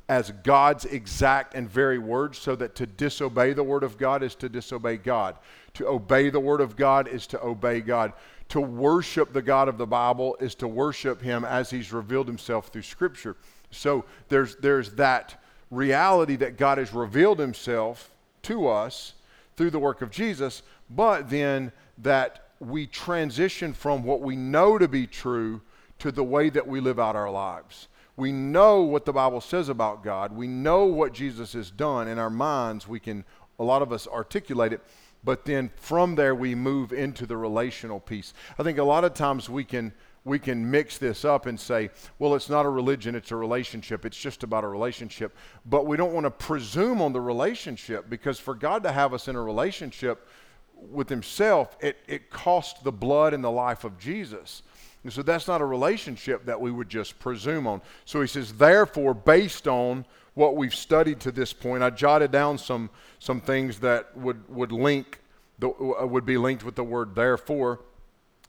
as 0.09 0.31
God's 0.43 0.85
exact 0.85 1.53
and 1.53 1.69
very 1.69 1.97
word, 1.97 2.35
so 2.35 2.55
that 2.55 2.75
to 2.75 2.85
disobey 2.85 3.53
the 3.53 3.63
Word 3.63 3.83
of 3.83 3.97
God 3.97 4.23
is 4.23 4.35
to 4.35 4.49
disobey 4.49 4.97
God. 4.97 5.37
To 5.75 5.87
obey 5.87 6.29
the 6.29 6.39
Word 6.39 6.59
of 6.59 6.75
God 6.75 7.07
is 7.07 7.25
to 7.27 7.41
obey 7.41 7.79
God 7.79 8.13
to 8.49 8.61
worship 8.61 9.33
the 9.33 9.41
God 9.41 9.67
of 9.67 9.77
the 9.77 9.87
Bible 9.87 10.37
is 10.39 10.55
to 10.55 10.67
worship 10.67 11.21
Him 11.21 11.43
as 11.45 11.69
He's 11.69 11.91
revealed 11.91 12.27
Himself 12.27 12.67
through 12.67 12.83
Scripture. 12.83 13.35
So 13.71 14.05
there's, 14.29 14.55
there's 14.57 14.91
that 14.93 15.41
reality 15.71 16.35
that 16.37 16.57
God 16.57 16.77
has 16.77 16.93
revealed 16.93 17.39
Himself 17.39 18.11
to 18.43 18.67
us 18.67 19.13
through 19.55 19.71
the 19.71 19.79
work 19.79 20.01
of 20.01 20.11
Jesus, 20.11 20.63
but 20.89 21.29
then 21.29 21.71
that 21.99 22.49
we 22.59 22.87
transition 22.87 23.73
from 23.73 24.03
what 24.03 24.21
we 24.21 24.35
know 24.35 24.77
to 24.77 24.87
be 24.87 25.07
true 25.07 25.61
to 25.99 26.11
the 26.11 26.23
way 26.23 26.49
that 26.49 26.67
we 26.67 26.79
live 26.79 26.99
out 26.99 27.15
our 27.15 27.31
lives. 27.31 27.87
We 28.15 28.31
know 28.31 28.81
what 28.81 29.05
the 29.05 29.13
Bible 29.13 29.41
says 29.41 29.69
about 29.69 30.03
God. 30.03 30.35
We 30.35 30.47
know 30.47 30.85
what 30.85 31.13
Jesus 31.13 31.53
has 31.53 31.71
done. 31.71 32.07
In 32.07 32.19
our 32.19 32.29
minds, 32.29 32.87
we 32.87 32.99
can, 32.99 33.25
a 33.57 33.63
lot 33.63 33.81
of 33.81 33.91
us 33.91 34.07
articulate 34.07 34.73
it 34.73 34.81
but 35.23 35.45
then 35.45 35.71
from 35.75 36.15
there 36.15 36.35
we 36.35 36.55
move 36.55 36.91
into 36.91 37.25
the 37.25 37.37
relational 37.37 37.99
piece. 37.99 38.33
I 38.57 38.63
think 38.63 38.77
a 38.77 38.83
lot 38.83 39.03
of 39.03 39.13
times 39.13 39.49
we 39.49 39.63
can 39.63 39.93
we 40.25 40.39
can 40.39 40.69
mix 40.69 40.97
this 40.97 41.25
up 41.25 41.45
and 41.47 41.59
say, 41.59 41.89
well, 42.17 42.33
it's 42.35 42.49
not 42.49 42.65
a 42.65 42.69
religion, 42.69 43.15
it's 43.15 43.31
a 43.31 43.35
relationship. 43.35 44.05
It's 44.05 44.17
just 44.17 44.43
about 44.43 44.63
a 44.63 44.67
relationship. 44.67 45.35
But 45.65 45.85
we 45.85 45.97
don't 45.97 46.13
want 46.13 46.25
to 46.25 46.31
presume 46.31 47.01
on 47.01 47.11
the 47.11 47.21
relationship 47.21 48.09
because 48.09 48.39
for 48.39 48.55
God 48.55 48.83
to 48.83 48.91
have 48.91 49.13
us 49.13 49.27
in 49.27 49.35
a 49.35 49.41
relationship 49.41 50.27
with 50.75 51.09
Himself, 51.09 51.77
it, 51.81 51.97
it 52.07 52.29
cost 52.29 52.83
the 52.83 52.91
blood 52.91 53.33
and 53.33 53.43
the 53.43 53.51
life 53.51 53.83
of 53.83 53.99
Jesus. 53.99 54.63
And 55.03 55.11
so 55.11 55.21
that's 55.21 55.47
not 55.47 55.59
a 55.59 55.65
relationship 55.65 56.45
that 56.45 56.59
we 56.59 56.71
would 56.71 56.87
just 56.87 57.19
presume 57.19 57.67
on. 57.67 57.81
So 58.05 58.21
He 58.21 58.27
says, 58.27 58.53
therefore, 58.53 59.13
based 59.13 59.67
on 59.67 60.05
what 60.33 60.55
we've 60.55 60.73
studied 60.73 61.19
to 61.21 61.31
this 61.31 61.53
point, 61.53 61.83
I 61.83 61.89
jotted 61.89 62.31
down 62.31 62.57
some, 62.57 62.89
some 63.19 63.39
things 63.39 63.79
that 63.79 64.15
would, 64.17 64.47
would 64.49 64.71
link, 64.71 65.21
the, 65.59 65.69
uh, 65.69 66.05
would 66.05 66.25
be 66.25 66.37
linked 66.37 66.63
with 66.63 66.75
the 66.75 66.83
word 66.83 67.15
therefore. 67.15 67.81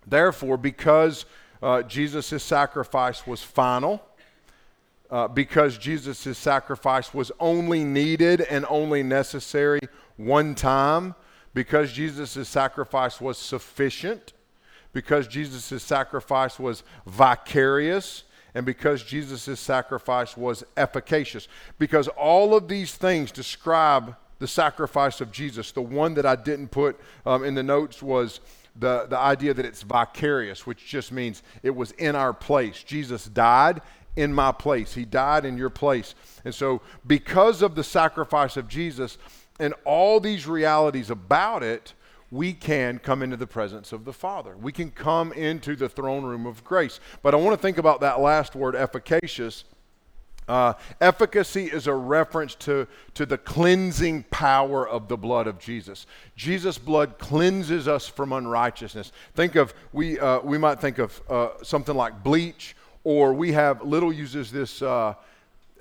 Therefore, 0.06 0.56
because 0.56 1.26
uh, 1.62 1.82
Jesus' 1.82 2.42
sacrifice 2.42 3.26
was 3.26 3.42
final, 3.42 4.02
uh, 5.10 5.28
because 5.28 5.78
Jesus' 5.78 6.38
sacrifice 6.38 7.12
was 7.12 7.30
only 7.38 7.84
needed 7.84 8.40
and 8.42 8.64
only 8.68 9.02
necessary 9.02 9.80
one 10.16 10.54
time, 10.54 11.14
because 11.52 11.92
Jesus' 11.92 12.48
sacrifice 12.48 13.20
was 13.20 13.38
sufficient, 13.38 14.32
because 14.92 15.28
Jesus' 15.28 15.82
sacrifice 15.82 16.58
was 16.58 16.82
vicarious, 17.06 18.24
and 18.54 18.64
because 18.64 19.02
Jesus' 19.02 19.58
sacrifice 19.58 20.37
was 20.37 20.64
efficacious. 20.76 21.49
Because 21.78 22.08
all 22.08 22.54
of 22.54 22.68
these 22.68 22.94
things 22.94 23.32
describe 23.32 24.16
the 24.38 24.46
sacrifice 24.46 25.20
of 25.20 25.32
Jesus. 25.32 25.73
The 25.73 25.82
one 25.82 26.14
that 26.14 26.26
I 26.26 26.37
didn't 26.37 26.68
put 26.68 27.00
um, 27.26 27.44
in 27.44 27.54
the 27.54 27.62
notes 27.62 28.02
was 28.02 28.40
the, 28.76 29.06
the 29.06 29.18
idea 29.18 29.54
that 29.54 29.64
it's 29.64 29.82
vicarious, 29.82 30.66
which 30.66 30.87
just 30.87 31.12
means 31.12 31.42
it 31.62 31.75
was 31.75 31.92
in 31.92 32.16
our 32.16 32.32
place. 32.32 32.82
Jesus 32.82 33.26
died 33.26 33.80
in 34.16 34.32
my 34.32 34.52
place, 34.52 34.94
He 34.94 35.04
died 35.04 35.44
in 35.44 35.58
your 35.58 35.70
place. 35.70 36.14
And 36.44 36.54
so, 36.54 36.82
because 37.04 37.62
of 37.62 37.75
the 37.75 37.82
sacrifice 37.82 38.56
of 38.56 38.68
Jesus 38.68 39.18
and 39.58 39.75
all 39.84 40.20
these 40.20 40.46
realities 40.46 41.11
about 41.11 41.64
it, 41.64 41.94
we 42.34 42.52
can 42.52 42.98
come 42.98 43.22
into 43.22 43.36
the 43.36 43.46
presence 43.46 43.92
of 43.92 44.04
the 44.04 44.12
Father. 44.12 44.56
We 44.56 44.72
can 44.72 44.90
come 44.90 45.32
into 45.32 45.76
the 45.76 45.88
throne 45.88 46.24
room 46.24 46.46
of 46.46 46.64
grace. 46.64 46.98
But 47.22 47.32
I 47.32 47.36
want 47.36 47.56
to 47.56 47.62
think 47.62 47.78
about 47.78 48.00
that 48.00 48.18
last 48.20 48.56
word, 48.56 48.74
efficacious. 48.74 49.62
Uh, 50.48 50.72
efficacy 51.00 51.66
is 51.66 51.86
a 51.86 51.94
reference 51.94 52.56
to, 52.56 52.88
to 53.14 53.24
the 53.24 53.38
cleansing 53.38 54.24
power 54.32 54.86
of 54.86 55.06
the 55.06 55.16
blood 55.16 55.46
of 55.46 55.60
Jesus. 55.60 56.06
Jesus' 56.34 56.76
blood 56.76 57.18
cleanses 57.18 57.86
us 57.86 58.08
from 58.08 58.32
unrighteousness. 58.32 59.12
Think 59.34 59.54
of, 59.54 59.72
we, 59.92 60.18
uh, 60.18 60.40
we 60.40 60.58
might 60.58 60.80
think 60.80 60.98
of 60.98 61.22
uh, 61.30 61.50
something 61.62 61.94
like 61.94 62.24
bleach, 62.24 62.74
or 63.04 63.32
we 63.32 63.52
have, 63.52 63.80
Little 63.82 64.12
uses 64.12 64.50
this 64.50 64.82
uh, 64.82 65.14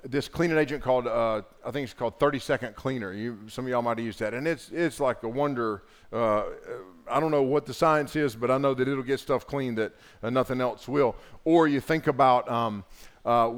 this 0.04 0.28
cleaning 0.28 0.58
agent 0.58 0.82
called 0.82 1.06
uh, 1.06 1.42
I 1.64 1.70
think 1.70 1.84
it's 1.84 1.94
called 1.94 2.18
30 2.18 2.38
second 2.38 2.76
cleaner. 2.76 3.12
You, 3.12 3.38
some 3.48 3.64
of 3.64 3.70
y'all 3.70 3.82
might 3.82 3.98
have 3.98 4.04
used 4.04 4.18
that, 4.20 4.34
and 4.34 4.46
it's 4.46 4.70
it's 4.70 5.00
like 5.00 5.22
a 5.22 5.28
wonder. 5.28 5.82
Uh, 6.12 6.44
I 7.10 7.20
don't 7.20 7.30
know 7.30 7.42
what 7.42 7.66
the 7.66 7.74
science 7.74 8.14
is, 8.16 8.36
but 8.36 8.50
I 8.50 8.58
know 8.58 8.74
that 8.74 8.86
it'll 8.86 9.02
get 9.02 9.20
stuff 9.20 9.46
clean 9.46 9.74
that 9.76 9.92
uh, 10.22 10.30
nothing 10.30 10.60
else 10.60 10.86
will. 10.86 11.16
Or 11.44 11.68
you 11.68 11.80
think 11.80 12.06
about 12.06 12.50
um, 12.50 12.84
uh, 13.24 13.52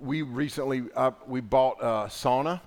we 0.00 0.22
recently 0.22 0.84
uh, 0.96 1.12
we 1.26 1.40
bought 1.40 1.78
a 1.80 2.08
sauna. 2.08 2.60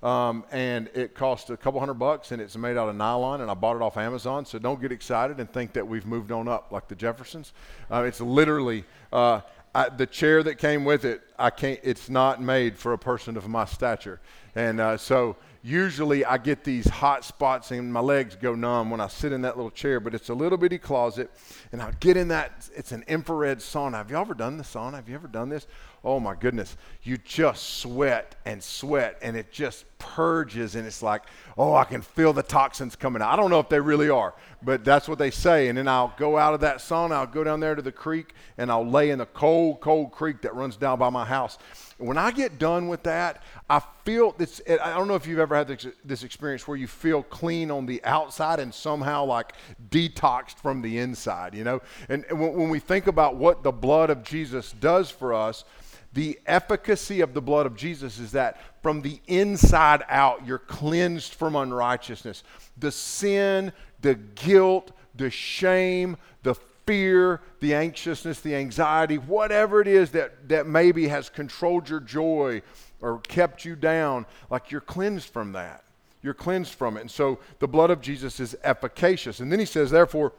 Um, 0.00 0.44
and 0.52 0.88
it 0.94 1.16
cost 1.16 1.50
a 1.50 1.56
couple 1.56 1.80
hundred 1.80 1.94
bucks, 1.94 2.30
and 2.30 2.40
it's 2.40 2.56
made 2.56 2.76
out 2.76 2.88
of 2.88 2.94
nylon, 2.94 3.40
and 3.40 3.50
I 3.50 3.54
bought 3.54 3.74
it 3.74 3.82
off 3.82 3.96
Amazon. 3.96 4.46
So 4.46 4.60
don't 4.60 4.80
get 4.80 4.92
excited 4.92 5.40
and 5.40 5.52
think 5.52 5.72
that 5.72 5.88
we've 5.88 6.06
moved 6.06 6.30
on 6.30 6.46
up 6.46 6.70
like 6.70 6.86
the 6.86 6.94
Jeffersons. 6.94 7.52
Uh, 7.90 8.04
it's 8.04 8.20
literally 8.20 8.84
uh, 9.12 9.40
I, 9.74 9.88
the 9.88 10.06
chair 10.06 10.42
that 10.42 10.56
came 10.56 10.84
with 10.84 11.04
it, 11.04 11.22
I 11.38 11.50
can't. 11.50 11.78
It's 11.82 12.08
not 12.08 12.42
made 12.42 12.78
for 12.78 12.92
a 12.92 12.98
person 12.98 13.36
of 13.36 13.48
my 13.48 13.64
stature, 13.64 14.20
and 14.54 14.80
uh, 14.80 14.96
so 14.96 15.36
usually 15.62 16.24
I 16.24 16.38
get 16.38 16.64
these 16.64 16.88
hot 16.88 17.24
spots 17.24 17.70
and 17.70 17.92
my 17.92 18.00
legs 18.00 18.36
go 18.36 18.54
numb 18.54 18.90
when 18.90 19.00
I 19.00 19.08
sit 19.08 19.32
in 19.32 19.42
that 19.42 19.56
little 19.56 19.70
chair. 19.70 20.00
But 20.00 20.14
it's 20.14 20.28
a 20.30 20.34
little 20.34 20.58
bitty 20.58 20.78
closet, 20.78 21.30
and 21.72 21.82
I'll 21.82 21.92
get 22.00 22.16
in 22.16 22.28
that. 22.28 22.68
It's 22.74 22.92
an 22.92 23.04
infrared 23.06 23.58
sauna. 23.58 23.94
Have 23.94 24.10
you 24.10 24.16
ever 24.16 24.34
done 24.34 24.56
the 24.56 24.64
sauna? 24.64 24.94
Have 24.94 25.08
you 25.08 25.14
ever 25.14 25.28
done 25.28 25.48
this? 25.48 25.66
Oh 26.04 26.20
my 26.20 26.34
goodness, 26.34 26.76
you 27.02 27.18
just 27.18 27.80
sweat 27.80 28.36
and 28.44 28.62
sweat, 28.62 29.18
and 29.20 29.36
it 29.36 29.50
just 29.50 29.84
purges, 29.98 30.74
and 30.74 30.86
it's 30.86 31.02
like, 31.02 31.22
oh, 31.56 31.74
I 31.74 31.84
can 31.84 32.02
feel 32.02 32.32
the 32.32 32.42
toxins 32.42 32.96
coming 32.96 33.22
out. 33.22 33.32
I 33.32 33.36
don't 33.36 33.50
know 33.50 33.60
if 33.60 33.68
they 33.68 33.80
really 33.80 34.08
are, 34.08 34.34
but 34.62 34.84
that's 34.84 35.08
what 35.08 35.18
they 35.18 35.30
say. 35.30 35.68
And 35.68 35.76
then 35.76 35.88
I'll 35.88 36.14
go 36.16 36.38
out 36.38 36.54
of 36.54 36.60
that 36.60 36.78
sauna, 36.78 37.12
I'll 37.12 37.26
go 37.26 37.44
down 37.44 37.60
there 37.60 37.74
to 37.74 37.82
the 37.82 37.92
creek, 37.92 38.34
and 38.56 38.70
I'll 38.70 38.88
lay 38.88 39.10
in 39.10 39.18
the 39.18 39.26
cold, 39.26 39.80
cold 39.80 40.12
creek 40.12 40.42
that 40.42 40.54
runs 40.54 40.76
down 40.76 40.98
by 40.98 41.10
my 41.10 41.24
house. 41.24 41.58
when 41.98 42.16
I 42.16 42.30
get 42.30 42.58
done 42.58 42.88
with 42.88 43.02
that, 43.02 43.42
I 43.68 43.82
feel 44.04 44.32
this. 44.32 44.60
I 44.68 44.94
don't 44.94 45.08
know 45.08 45.16
if 45.16 45.26
you've 45.26 45.40
ever 45.40 45.56
had 45.56 45.66
this, 46.04 46.22
experience 46.22 46.66
where 46.68 46.76
you 46.76 46.86
feel 46.86 47.22
clean 47.22 47.70
on 47.70 47.86
the 47.86 48.02
outside 48.04 48.60
and 48.60 48.72
somehow 48.72 49.24
like 49.24 49.52
detoxed 49.90 50.58
from 50.58 50.80
the 50.80 50.98
inside, 50.98 51.54
you 51.54 51.64
know? 51.64 51.80
And, 52.08 52.24
when 52.30 52.68
we 52.68 52.78
think 52.78 53.06
about 53.06 53.36
what 53.36 53.62
the 53.62 53.72
blood 53.72 54.10
of 54.10 54.22
Jesus 54.22 54.72
does 54.72 55.10
for 55.10 55.34
us, 55.34 55.64
the 56.12 56.38
efficacy 56.46 57.20
of 57.20 57.34
the 57.34 57.42
blood 57.42 57.66
of 57.66 57.76
Jesus 57.76 58.18
is 58.18 58.32
that 58.32 58.60
from 58.82 59.02
the 59.02 59.20
inside 59.26 60.02
out, 60.08 60.46
you're 60.46 60.58
cleansed 60.58 61.34
from 61.34 61.54
unrighteousness. 61.54 62.42
The 62.78 62.90
sin, 62.90 63.72
the 64.00 64.14
guilt, 64.14 64.92
the 65.14 65.30
shame, 65.30 66.16
the 66.42 66.54
fear, 66.86 67.42
the 67.60 67.74
anxiousness, 67.74 68.40
the 68.40 68.54
anxiety, 68.54 69.18
whatever 69.18 69.80
it 69.80 69.88
is 69.88 70.10
that, 70.12 70.48
that 70.48 70.66
maybe 70.66 71.08
has 71.08 71.28
controlled 71.28 71.88
your 71.88 72.00
joy 72.00 72.62
or 73.02 73.18
kept 73.18 73.64
you 73.64 73.76
down, 73.76 74.24
like 74.50 74.70
you're 74.70 74.80
cleansed 74.80 75.28
from 75.28 75.52
that. 75.52 75.84
You're 76.22 76.34
cleansed 76.34 76.74
from 76.74 76.96
it. 76.96 77.02
And 77.02 77.10
so 77.10 77.38
the 77.58 77.68
blood 77.68 77.90
of 77.90 78.00
Jesus 78.00 78.40
is 78.40 78.56
efficacious. 78.64 79.40
And 79.40 79.52
then 79.52 79.58
he 79.58 79.66
says, 79.66 79.90
therefore, 79.90 80.32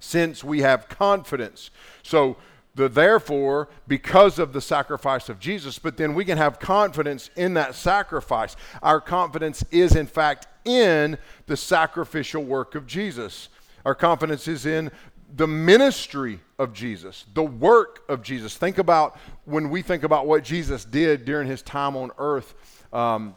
since 0.00 0.44
we 0.44 0.60
have 0.60 0.88
confidence. 0.88 1.70
So 2.02 2.36
the 2.74 2.88
therefore 2.88 3.68
because 3.86 4.38
of 4.38 4.52
the 4.52 4.60
sacrifice 4.60 5.28
of 5.28 5.40
Jesus, 5.40 5.78
but 5.78 5.96
then 5.96 6.14
we 6.14 6.24
can 6.24 6.38
have 6.38 6.60
confidence 6.60 7.30
in 7.36 7.54
that 7.54 7.74
sacrifice. 7.74 8.56
Our 8.82 9.00
confidence 9.00 9.64
is, 9.70 9.96
in 9.96 10.06
fact, 10.06 10.46
in 10.64 11.18
the 11.46 11.56
sacrificial 11.56 12.44
work 12.44 12.74
of 12.74 12.86
Jesus. 12.86 13.48
Our 13.84 13.94
confidence 13.94 14.46
is 14.46 14.66
in 14.66 14.90
the 15.34 15.46
ministry 15.46 16.40
of 16.58 16.72
Jesus, 16.72 17.26
the 17.34 17.42
work 17.42 18.02
of 18.08 18.22
Jesus. 18.22 18.56
Think 18.56 18.78
about 18.78 19.18
when 19.44 19.70
we 19.70 19.82
think 19.82 20.02
about 20.02 20.26
what 20.26 20.42
Jesus 20.42 20.84
did 20.84 21.24
during 21.24 21.46
his 21.46 21.62
time 21.62 21.96
on 21.96 22.10
earth, 22.18 22.54
um, 22.92 23.36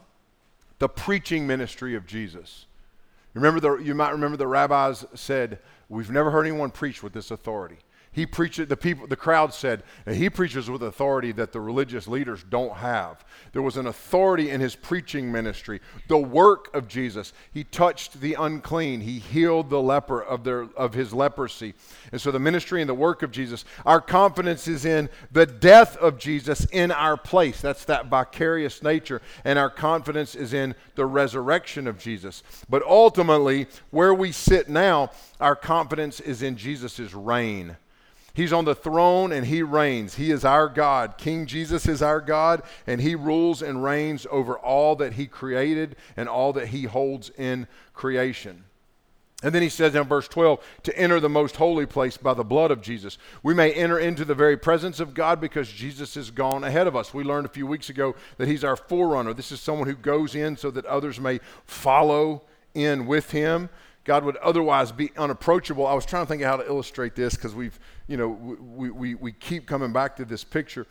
the 0.78 0.88
preaching 0.88 1.46
ministry 1.46 1.94
of 1.94 2.06
Jesus. 2.06 2.66
Remember 3.34 3.60
the, 3.60 3.76
you 3.76 3.94
might 3.94 4.10
remember 4.10 4.36
the 4.36 4.46
rabbis 4.46 5.04
said, 5.14 5.58
We've 5.88 6.10
never 6.10 6.30
heard 6.30 6.46
anyone 6.46 6.70
preach 6.70 7.02
with 7.02 7.12
this 7.12 7.30
authority. 7.30 7.76
He 8.12 8.26
preached 8.26 8.68
the 8.68 8.76
people 8.76 9.06
the 9.06 9.16
crowd 9.16 9.54
said 9.54 9.82
he 10.06 10.28
preaches 10.28 10.68
with 10.68 10.82
authority 10.82 11.32
that 11.32 11.52
the 11.52 11.60
religious 11.60 12.06
leaders 12.06 12.44
don't 12.48 12.74
have. 12.74 13.24
There 13.52 13.62
was 13.62 13.78
an 13.78 13.86
authority 13.86 14.50
in 14.50 14.60
his 14.60 14.76
preaching 14.76 15.32
ministry, 15.32 15.80
the 16.08 16.18
work 16.18 16.74
of 16.74 16.88
Jesus. 16.88 17.32
He 17.52 17.64
touched 17.64 18.20
the 18.20 18.34
unclean, 18.34 19.00
he 19.00 19.18
healed 19.18 19.70
the 19.70 19.80
leper 19.80 20.22
of 20.22 20.44
their 20.44 20.64
of 20.76 20.92
his 20.92 21.14
leprosy. 21.14 21.72
And 22.12 22.20
so 22.20 22.30
the 22.30 22.38
ministry 22.38 22.82
and 22.82 22.88
the 22.88 22.94
work 22.94 23.22
of 23.22 23.30
Jesus, 23.30 23.64
our 23.86 24.00
confidence 24.00 24.68
is 24.68 24.84
in 24.84 25.08
the 25.30 25.46
death 25.46 25.96
of 25.96 26.18
Jesus 26.18 26.66
in 26.66 26.90
our 26.90 27.16
place. 27.16 27.62
That's 27.62 27.86
that 27.86 28.06
vicarious 28.06 28.82
nature 28.82 29.22
and 29.44 29.58
our 29.58 29.70
confidence 29.70 30.34
is 30.34 30.52
in 30.52 30.74
the 30.96 31.06
resurrection 31.06 31.86
of 31.86 31.98
Jesus. 31.98 32.42
But 32.68 32.82
ultimately, 32.82 33.68
where 33.90 34.12
we 34.12 34.32
sit 34.32 34.68
now, 34.68 35.12
our 35.40 35.56
confidence 35.56 36.20
is 36.20 36.42
in 36.42 36.56
Jesus' 36.56 37.14
reign. 37.14 37.76
He's 38.34 38.52
on 38.52 38.64
the 38.64 38.74
throne 38.74 39.32
and 39.32 39.46
he 39.46 39.62
reigns. 39.62 40.14
He 40.14 40.30
is 40.30 40.44
our 40.44 40.68
God. 40.68 41.18
King 41.18 41.46
Jesus 41.46 41.86
is 41.86 42.00
our 42.02 42.20
God, 42.20 42.62
and 42.86 43.00
he 43.00 43.14
rules 43.14 43.60
and 43.62 43.84
reigns 43.84 44.26
over 44.30 44.58
all 44.58 44.96
that 44.96 45.14
he 45.14 45.26
created 45.26 45.96
and 46.16 46.28
all 46.28 46.52
that 46.54 46.68
he 46.68 46.84
holds 46.84 47.30
in 47.30 47.66
creation. 47.92 48.64
And 49.42 49.52
then 49.52 49.62
he 49.62 49.68
says 49.68 49.94
in 49.94 50.04
verse 50.04 50.28
12, 50.28 50.64
to 50.84 50.96
enter 50.96 51.18
the 51.18 51.28
most 51.28 51.56
holy 51.56 51.84
place 51.84 52.16
by 52.16 52.32
the 52.32 52.44
blood 52.44 52.70
of 52.70 52.80
Jesus. 52.80 53.18
We 53.42 53.54
may 53.54 53.72
enter 53.72 53.98
into 53.98 54.24
the 54.24 54.36
very 54.36 54.56
presence 54.56 55.00
of 55.00 55.14
God 55.14 55.40
because 55.40 55.68
Jesus 55.68 56.14
has 56.14 56.30
gone 56.30 56.62
ahead 56.62 56.86
of 56.86 56.94
us. 56.94 57.12
We 57.12 57.24
learned 57.24 57.46
a 57.46 57.50
few 57.50 57.66
weeks 57.66 57.90
ago 57.90 58.14
that 58.38 58.46
he's 58.46 58.62
our 58.62 58.76
forerunner. 58.76 59.34
This 59.34 59.50
is 59.50 59.60
someone 59.60 59.88
who 59.88 59.96
goes 59.96 60.36
in 60.36 60.56
so 60.56 60.70
that 60.70 60.86
others 60.86 61.18
may 61.18 61.40
follow 61.66 62.42
in 62.72 63.06
with 63.06 63.32
him. 63.32 63.68
God 64.04 64.24
would 64.24 64.36
otherwise 64.38 64.92
be 64.92 65.10
unapproachable. 65.16 65.86
I 65.86 65.94
was 65.94 66.06
trying 66.06 66.24
to 66.24 66.28
think 66.28 66.42
of 66.42 66.48
how 66.48 66.56
to 66.56 66.66
illustrate 66.66 67.14
this 67.14 67.34
because 67.34 67.54
we've, 67.54 67.78
you 68.12 68.18
know, 68.18 68.28
we, 68.28 68.90
we, 68.90 69.14
we 69.14 69.32
keep 69.32 69.64
coming 69.64 69.90
back 69.90 70.16
to 70.16 70.26
this 70.26 70.44
picture. 70.44 70.86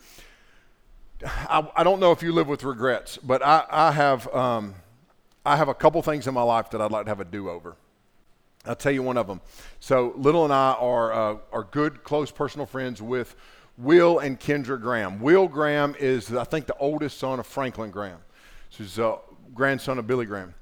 I, 1.24 1.64
I 1.76 1.84
don't 1.84 2.00
know 2.00 2.10
if 2.10 2.20
you 2.20 2.32
live 2.32 2.48
with 2.48 2.64
regrets, 2.64 3.16
but 3.16 3.44
I, 3.44 3.64
I 3.70 3.92
have, 3.92 4.26
um, 4.34 4.74
I 5.46 5.54
have 5.54 5.68
a 5.68 5.74
couple 5.74 6.02
things 6.02 6.26
in 6.26 6.34
my 6.34 6.42
life 6.42 6.70
that 6.70 6.80
I'd 6.80 6.90
like 6.90 7.04
to 7.04 7.10
have 7.12 7.20
a 7.20 7.24
do-over. 7.24 7.76
I'll 8.66 8.74
tell 8.74 8.90
you 8.90 9.04
one 9.04 9.16
of 9.16 9.28
them. 9.28 9.40
So 9.78 10.14
Little 10.16 10.42
and 10.42 10.52
I 10.52 10.72
are, 10.72 11.12
uh, 11.12 11.36
are 11.52 11.62
good, 11.62 12.02
close 12.02 12.32
personal 12.32 12.66
friends 12.66 13.00
with 13.00 13.36
Will 13.78 14.18
and 14.18 14.40
Kendra 14.40 14.80
Graham. 14.80 15.20
Will 15.20 15.46
Graham 15.46 15.94
is, 16.00 16.34
I 16.34 16.42
think, 16.42 16.66
the 16.66 16.76
oldest 16.78 17.18
son 17.18 17.38
of 17.38 17.46
Franklin 17.46 17.92
Graham. 17.92 18.18
So 18.70 18.82
he's 18.82 18.98
a 18.98 19.18
grandson 19.54 20.00
of 20.00 20.08
Billy 20.08 20.26
Graham. 20.26 20.54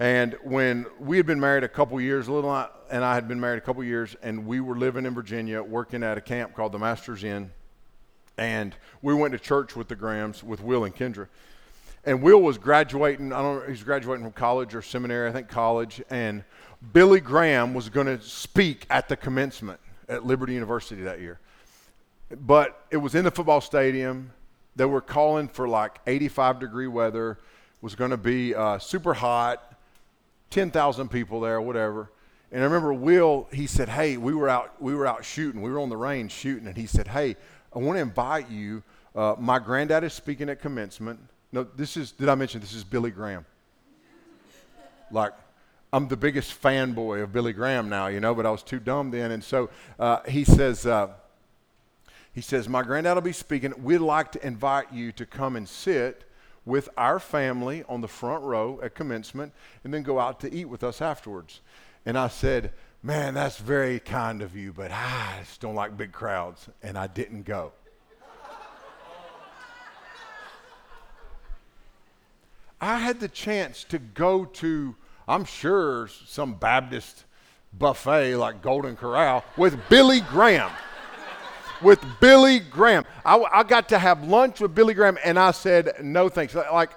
And 0.00 0.36
when 0.44 0.86
we 1.00 1.16
had 1.16 1.26
been 1.26 1.40
married 1.40 1.64
a 1.64 1.68
couple 1.68 2.00
years, 2.00 2.28
Little 2.28 2.54
and 2.90 3.04
I 3.04 3.14
had 3.14 3.26
been 3.26 3.40
married 3.40 3.58
a 3.58 3.60
couple 3.60 3.82
years, 3.82 4.14
and 4.22 4.46
we 4.46 4.60
were 4.60 4.76
living 4.76 5.06
in 5.06 5.14
Virginia, 5.14 5.62
working 5.62 6.04
at 6.04 6.16
a 6.16 6.20
camp 6.20 6.54
called 6.54 6.72
the 6.72 6.78
Masters 6.78 7.24
Inn. 7.24 7.50
And 8.36 8.76
we 9.02 9.12
went 9.12 9.32
to 9.32 9.38
church 9.40 9.74
with 9.74 9.88
the 9.88 9.96
Grahams, 9.96 10.44
with 10.44 10.62
Will 10.62 10.84
and 10.84 10.94
Kendra. 10.94 11.26
And 12.04 12.22
Will 12.22 12.40
was 12.40 12.58
graduating, 12.58 13.32
I 13.32 13.42
don't 13.42 13.60
know, 13.60 13.68
he's 13.68 13.82
graduating 13.82 14.24
from 14.24 14.32
college 14.32 14.72
or 14.74 14.82
seminary, 14.82 15.28
I 15.28 15.32
think 15.32 15.48
college. 15.48 16.00
And 16.10 16.44
Billy 16.92 17.18
Graham 17.18 17.74
was 17.74 17.88
going 17.88 18.06
to 18.06 18.20
speak 18.22 18.86
at 18.90 19.08
the 19.08 19.16
commencement 19.16 19.80
at 20.08 20.24
Liberty 20.24 20.54
University 20.54 21.02
that 21.02 21.20
year. 21.20 21.40
But 22.30 22.84
it 22.92 22.98
was 22.98 23.16
in 23.16 23.24
the 23.24 23.32
football 23.32 23.60
stadium. 23.60 24.30
They 24.76 24.84
were 24.84 25.00
calling 25.00 25.48
for 25.48 25.66
like 25.66 25.98
85 26.06 26.60
degree 26.60 26.86
weather, 26.86 27.32
it 27.32 27.82
was 27.82 27.96
going 27.96 28.12
to 28.12 28.16
be 28.16 28.54
uh, 28.54 28.78
super 28.78 29.14
hot 29.14 29.77
10,000 30.50 31.08
people 31.08 31.40
there, 31.40 31.60
whatever. 31.60 32.10
And 32.50 32.62
I 32.62 32.64
remember 32.64 32.94
Will, 32.94 33.48
he 33.52 33.66
said, 33.66 33.88
Hey, 33.88 34.16
we 34.16 34.34
were 34.34 34.48
out, 34.48 34.80
we 34.80 34.94
were 34.94 35.06
out 35.06 35.24
shooting. 35.24 35.60
We 35.60 35.70
were 35.70 35.80
on 35.80 35.90
the 35.90 35.96
range 35.96 36.32
shooting. 36.32 36.66
And 36.66 36.76
he 36.76 36.86
said, 36.86 37.08
Hey, 37.08 37.36
I 37.74 37.78
want 37.78 37.96
to 37.96 38.02
invite 38.02 38.50
you. 38.50 38.82
Uh, 39.14 39.34
my 39.38 39.58
granddad 39.58 40.04
is 40.04 40.14
speaking 40.14 40.48
at 40.48 40.60
commencement. 40.60 41.20
No, 41.52 41.64
this 41.64 41.96
is, 41.96 42.12
did 42.12 42.28
I 42.28 42.34
mention 42.34 42.60
this 42.60 42.72
is 42.72 42.84
Billy 42.84 43.10
Graham? 43.10 43.44
like, 45.10 45.32
I'm 45.92 46.08
the 46.08 46.16
biggest 46.16 46.60
fanboy 46.60 47.22
of 47.22 47.32
Billy 47.32 47.52
Graham 47.52 47.88
now, 47.88 48.08
you 48.08 48.20
know, 48.20 48.34
but 48.34 48.44
I 48.44 48.50
was 48.50 48.62
too 48.62 48.78
dumb 48.78 49.10
then. 49.10 49.30
And 49.30 49.42
so 49.42 49.70
uh, 49.98 50.20
he 50.28 50.44
says, 50.44 50.86
uh, 50.86 51.08
he 52.34 52.40
says, 52.42 52.68
My 52.68 52.82
granddad 52.82 53.14
will 53.14 53.22
be 53.22 53.32
speaking. 53.32 53.72
We'd 53.82 53.98
like 53.98 54.32
to 54.32 54.46
invite 54.46 54.92
you 54.92 55.12
to 55.12 55.26
come 55.26 55.56
and 55.56 55.68
sit 55.68 56.24
with 56.68 56.88
our 56.96 57.18
family 57.18 57.82
on 57.88 58.02
the 58.02 58.08
front 58.08 58.44
row 58.44 58.78
at 58.82 58.94
commencement 58.94 59.52
and 59.82 59.92
then 59.92 60.02
go 60.02 60.20
out 60.20 60.38
to 60.40 60.52
eat 60.52 60.66
with 60.66 60.84
us 60.84 61.00
afterwards. 61.00 61.60
And 62.04 62.16
I 62.16 62.28
said, 62.28 62.72
Man, 63.02 63.34
that's 63.34 63.58
very 63.58 64.00
kind 64.00 64.42
of 64.42 64.56
you, 64.56 64.72
but 64.72 64.90
I 64.90 65.36
just 65.40 65.60
don't 65.60 65.76
like 65.76 65.96
big 65.96 66.12
crowds. 66.12 66.68
And 66.82 66.98
I 66.98 67.06
didn't 67.06 67.44
go. 67.44 67.72
I 72.80 72.98
had 72.98 73.20
the 73.20 73.28
chance 73.28 73.84
to 73.84 73.98
go 73.98 74.44
to, 74.44 74.94
I'm 75.26 75.44
sure, 75.44 76.08
some 76.26 76.54
Baptist 76.54 77.24
buffet 77.72 78.36
like 78.36 78.62
Golden 78.62 78.96
Corral 78.96 79.44
with 79.56 79.78
Billy 79.88 80.20
Graham 80.20 80.70
with 81.82 82.04
Billy 82.20 82.60
Graham. 82.60 83.04
I, 83.24 83.38
I 83.52 83.62
got 83.62 83.88
to 83.90 83.98
have 83.98 84.24
lunch 84.24 84.60
with 84.60 84.74
Billy 84.74 84.94
Graham, 84.94 85.18
and 85.24 85.38
I 85.38 85.50
said, 85.50 85.92
no 86.02 86.28
thanks. 86.28 86.54
Like, 86.54 86.90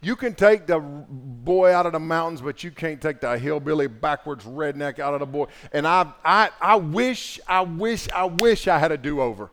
you 0.00 0.16
can 0.16 0.34
take 0.34 0.66
the 0.66 0.80
boy 0.80 1.72
out 1.72 1.86
of 1.86 1.92
the 1.92 2.00
mountains, 2.00 2.40
but 2.40 2.64
you 2.64 2.70
can't 2.70 3.00
take 3.00 3.20
the 3.20 3.38
hillbilly 3.38 3.86
backwards 3.86 4.44
redneck 4.44 4.98
out 4.98 5.14
of 5.14 5.20
the 5.20 5.26
boy. 5.26 5.46
And 5.72 5.86
I, 5.86 6.12
I, 6.24 6.50
I 6.60 6.76
wish, 6.76 7.38
I 7.46 7.60
wish, 7.60 8.08
I 8.10 8.24
wish 8.24 8.66
I 8.66 8.78
had 8.78 8.90
a 8.90 8.98
do-over. 8.98 9.50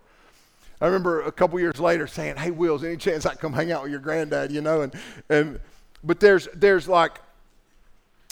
I 0.82 0.86
remember 0.86 1.22
a 1.24 1.32
couple 1.32 1.60
years 1.60 1.80
later 1.80 2.08
saying, 2.08 2.38
"Hey, 2.38 2.52
Wills, 2.52 2.86
any 2.86 2.96
chance 2.96 3.26
I 3.26 3.36
come 3.36 3.52
hang 3.52 3.70
out 3.72 3.84
with 3.84 3.92
your 3.92 4.00
granddad?" 4.00 4.50
You 4.50 4.62
know, 4.62 4.84
and 4.84 4.96
and 5.30 5.60
but 6.06 6.22
there's 6.22 6.48
there's 6.54 6.88
like 6.88 7.20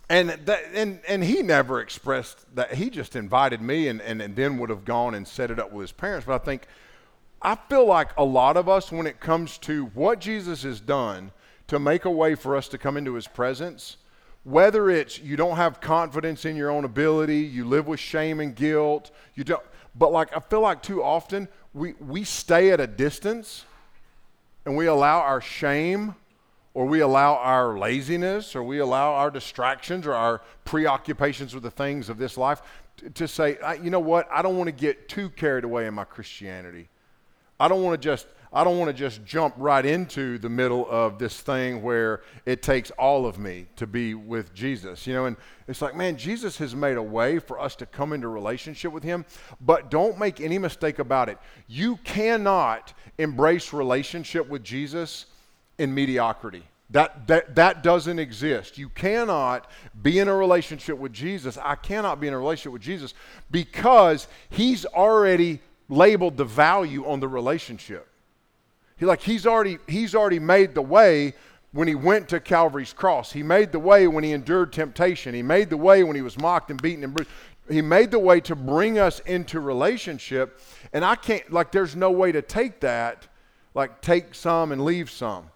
and, 0.09 0.29
that, 0.29 0.63
and, 0.73 1.01
and 1.07 1.23
he 1.23 1.41
never 1.41 1.81
expressed 1.81 2.45
that. 2.55 2.73
He 2.75 2.89
just 2.89 3.15
invited 3.15 3.61
me 3.61 3.87
and, 3.87 4.01
and, 4.01 4.21
and 4.21 4.35
then 4.35 4.57
would 4.57 4.69
have 4.69 4.85
gone 4.85 5.13
and 5.15 5.27
set 5.27 5.51
it 5.51 5.59
up 5.59 5.71
with 5.71 5.83
his 5.83 5.91
parents. 5.91 6.25
But 6.25 6.41
I 6.41 6.45
think, 6.45 6.67
I 7.41 7.55
feel 7.55 7.85
like 7.85 8.09
a 8.17 8.23
lot 8.23 8.57
of 8.57 8.69
us, 8.69 8.91
when 8.91 9.05
it 9.05 9.19
comes 9.19 9.57
to 9.59 9.85
what 9.87 10.19
Jesus 10.19 10.63
has 10.63 10.79
done 10.79 11.31
to 11.67 11.79
make 11.79 12.05
a 12.05 12.11
way 12.11 12.35
for 12.35 12.55
us 12.55 12.67
to 12.69 12.77
come 12.77 12.95
into 12.95 13.15
his 13.15 13.27
presence, 13.27 13.97
whether 14.43 14.89
it's 14.89 15.19
you 15.19 15.35
don't 15.35 15.57
have 15.57 15.81
confidence 15.81 16.45
in 16.45 16.55
your 16.55 16.71
own 16.71 16.85
ability, 16.85 17.39
you 17.39 17.65
live 17.65 17.85
with 17.85 17.99
shame 17.99 18.39
and 18.39 18.55
guilt, 18.55 19.11
you 19.35 19.43
don't, 19.43 19.61
but 19.93 20.13
like 20.13 20.35
I 20.35 20.39
feel 20.39 20.61
like 20.61 20.81
too 20.81 21.03
often 21.03 21.49
we, 21.73 21.93
we 21.99 22.23
stay 22.23 22.71
at 22.71 22.79
a 22.79 22.87
distance 22.87 23.65
and 24.65 24.77
we 24.77 24.85
allow 24.85 25.19
our 25.19 25.41
shame 25.41 26.15
or 26.77 26.85
we 26.85 26.99
allow 26.99 27.37
our 27.37 27.75
laziness 27.75 28.55
or 28.55 28.61
we 28.61 28.77
allow 28.77 29.11
our 29.11 29.31
distractions 29.31 30.05
or 30.05 30.13
our 30.13 30.43
preoccupations 30.63 31.55
with 31.55 31.63
the 31.63 31.71
things 31.71 32.07
of 32.07 32.19
this 32.19 32.37
life 32.37 32.61
to, 33.15 33.27
say, 33.27 33.57
you 33.81 33.89
know 33.89 33.99
what, 33.99 34.27
I 34.31 34.43
don't 34.43 34.57
want 34.57 34.67
to 34.67 34.71
get 34.71 35.09
too 35.09 35.31
carried 35.31 35.63
away 35.63 35.87
in 35.87 35.95
my 35.95 36.03
Christianity. 36.03 36.87
I 37.59 37.67
don't 37.67 37.81
want 37.81 37.99
to 37.99 38.05
just 38.05 38.27
I 38.53 38.63
don't 38.63 38.77
want 38.77 38.89
to 38.89 38.93
just 38.93 39.25
jump 39.25 39.55
right 39.57 39.83
into 39.83 40.37
the 40.37 40.49
middle 40.49 40.87
of 40.87 41.17
this 41.17 41.41
thing 41.41 41.81
where 41.81 42.21
it 42.45 42.61
takes 42.61 42.91
all 42.91 43.25
of 43.25 43.39
me 43.39 43.65
to 43.77 43.87
be 43.87 44.13
with 44.13 44.53
Jesus. 44.53 45.07
You 45.07 45.15
know, 45.15 45.25
and 45.25 45.35
it's 45.67 45.81
like, 45.81 45.95
man, 45.95 46.15
Jesus 46.15 46.57
has 46.59 46.75
made 46.75 46.97
a 46.97 47.03
way 47.03 47.39
for 47.39 47.59
us 47.59 47.75
to 47.77 47.87
come 47.87 48.13
into 48.13 48.27
relationship 48.27 48.93
with 48.93 49.03
him, 49.03 49.25
but 49.59 49.89
don't 49.89 50.17
make 50.19 50.39
any 50.39 50.59
mistake 50.59 50.99
about 50.99 51.27
it. 51.27 51.39
You 51.67 51.97
cannot 52.03 52.93
embrace 53.17 53.73
relationship 53.73 54.47
with 54.47 54.63
Jesus 54.63 55.25
in 55.77 55.93
mediocrity. 55.93 56.63
That, 56.89 57.27
that, 57.27 57.55
that 57.55 57.83
doesn't 57.83 58.17
exist. 58.17 58.77
You 58.77 58.89
cannot 58.89 59.69
be 60.01 60.19
in 60.19 60.27
a 60.29 60.35
relationship 60.35 60.97
with 60.97 61.11
Jesus. 61.11 61.57
I 61.61 61.75
cannot 61.75 62.21
be 62.21 62.27
in 62.27 62.33
a 62.33 62.37
relationship 62.37 62.71
with 62.73 62.81
Jesus 62.81 63.13
because 63.51 64.27
he's 64.49 64.85
already 64.85 65.59
labeled 65.89 66.37
the 66.37 66.45
value 66.45 67.05
on 67.05 67.19
the 67.19 67.27
relationship. 67.27 68.07
He 68.97 69.05
like 69.05 69.21
he's 69.21 69.45
already 69.45 69.77
he's 69.87 70.15
already 70.15 70.39
made 70.39 70.73
the 70.73 70.81
way 70.81 71.33
when 71.71 71.87
he 71.87 71.93
went 71.95 72.29
to 72.29 72.39
Calvary's 72.39 72.93
cross. 72.93 73.31
He 73.31 73.43
made 73.43 73.71
the 73.71 73.79
way 73.79 74.07
when 74.07 74.23
he 74.23 74.31
endured 74.31 74.73
temptation. 74.73 75.35
He 75.35 75.43
made 75.43 75.69
the 75.69 75.77
way 75.77 76.03
when 76.03 76.15
he 76.15 76.21
was 76.21 76.39
mocked 76.39 76.71
and 76.71 76.81
beaten 76.81 77.03
and 77.03 77.13
bruised. 77.13 77.29
He 77.69 77.81
made 77.81 78.11
the 78.11 78.19
way 78.19 78.39
to 78.41 78.55
bring 78.55 78.97
us 78.97 79.19
into 79.21 79.59
relationship. 79.59 80.59
And 80.93 81.03
I 81.03 81.15
can't 81.15 81.51
like 81.51 81.71
there's 81.71 81.95
no 81.95 82.11
way 82.11 82.31
to 82.31 82.41
take 82.41 82.79
that 82.79 83.27
like 83.75 84.01
take 84.01 84.33
some 84.33 84.71
and 84.71 84.83
leave 84.83 85.11
some. 85.11 85.49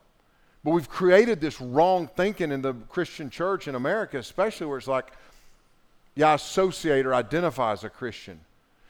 But 0.63 0.71
we've 0.71 0.89
created 0.89 1.41
this 1.41 1.59
wrong 1.59 2.07
thinking 2.15 2.51
in 2.51 2.61
the 2.61 2.73
Christian 2.73 3.29
church 3.29 3.67
in 3.67 3.75
America, 3.75 4.17
especially 4.17 4.67
where 4.67 4.77
it's 4.77 4.87
like, 4.87 5.11
yeah, 6.15 6.31
I 6.31 6.33
associate 6.35 7.05
or 7.05 7.15
identify 7.15 7.71
as 7.71 7.83
a 7.83 7.89
Christian. 7.89 8.41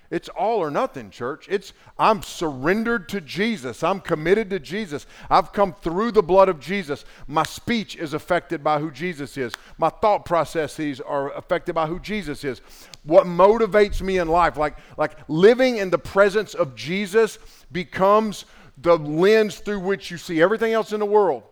It's 0.09 0.27
all 0.27 0.59
or 0.59 0.69
nothing, 0.69 1.09
church. 1.09 1.47
It's 1.49 1.71
I'm 1.97 2.21
surrendered 2.21 3.07
to 3.09 3.21
Jesus. 3.21 3.81
I'm 3.81 4.01
committed 4.01 4.49
to 4.49 4.59
Jesus. 4.59 5.07
I've 5.29 5.53
come 5.53 5.73
through 5.73 6.11
the 6.11 6.21
blood 6.21 6.49
of 6.49 6.59
Jesus. 6.59 7.05
My 7.27 7.43
speech 7.43 7.95
is 7.95 8.13
affected 8.13 8.61
by 8.61 8.79
who 8.79 8.91
Jesus 8.91 9.37
is. 9.37 9.53
My 9.77 9.87
thought 9.87 10.25
processes 10.25 10.99
are 10.99 11.31
affected 11.31 11.75
by 11.75 11.87
who 11.87 11.97
Jesus 11.97 12.43
is. 12.43 12.59
What 13.03 13.25
motivates 13.25 14.01
me 14.01 14.17
in 14.17 14.27
life, 14.27 14.57
like 14.57 14.75
like 14.97 15.17
living 15.29 15.77
in 15.77 15.89
the 15.89 15.97
presence 15.97 16.53
of 16.55 16.75
Jesus 16.75 17.39
becomes 17.71 18.43
the 18.77 18.97
lens 18.97 19.59
through 19.59 19.79
which 19.79 20.11
you 20.11 20.17
see 20.17 20.41
everything 20.41 20.73
else 20.73 20.91
in 20.91 20.99
the 20.99 21.05
world. 21.05 21.43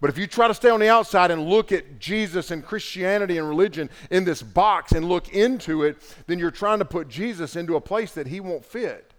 But 0.00 0.10
if 0.10 0.18
you 0.18 0.26
try 0.26 0.46
to 0.46 0.54
stay 0.54 0.68
on 0.68 0.80
the 0.80 0.88
outside 0.88 1.30
and 1.30 1.48
look 1.48 1.72
at 1.72 1.98
Jesus 1.98 2.50
and 2.50 2.64
Christianity 2.64 3.38
and 3.38 3.48
religion 3.48 3.88
in 4.10 4.24
this 4.24 4.42
box 4.42 4.92
and 4.92 5.08
look 5.08 5.30
into 5.30 5.84
it, 5.84 5.96
then 6.26 6.38
you're 6.38 6.50
trying 6.50 6.80
to 6.80 6.84
put 6.84 7.08
Jesus 7.08 7.56
into 7.56 7.76
a 7.76 7.80
place 7.80 8.12
that 8.12 8.26
he 8.26 8.40
won't 8.40 8.64
fit. 8.64 9.12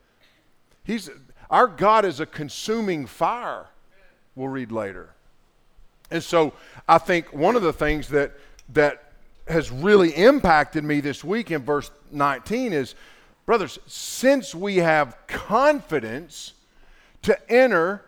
He's, 0.84 1.10
our 1.50 1.68
God 1.68 2.06
is 2.06 2.20
a 2.20 2.26
consuming 2.26 3.08
fire, 3.08 3.66
we'll 4.36 4.50
read 4.50 4.72
later. 4.72 5.10
And 6.12 6.24
so 6.24 6.54
I 6.88 7.00
think 7.00 7.34
one 7.34 7.56
of 7.56 7.64
the 7.64 7.74
things 7.74 8.08
that, 8.10 8.34
that 8.70 9.12
has 9.48 9.72
really 9.72 10.12
impacted 10.12 10.84
me 10.84 11.02
this 11.02 11.24
week 11.24 11.52
in 11.52 11.64
verse 11.64 11.90
19 12.12 12.72
is, 12.72 12.96
brothers, 13.46 13.80
since 13.88 14.54
we 14.54 14.78
have 14.78 15.18
confidence 15.28 16.54
to 17.24 17.52
enter 17.52 18.04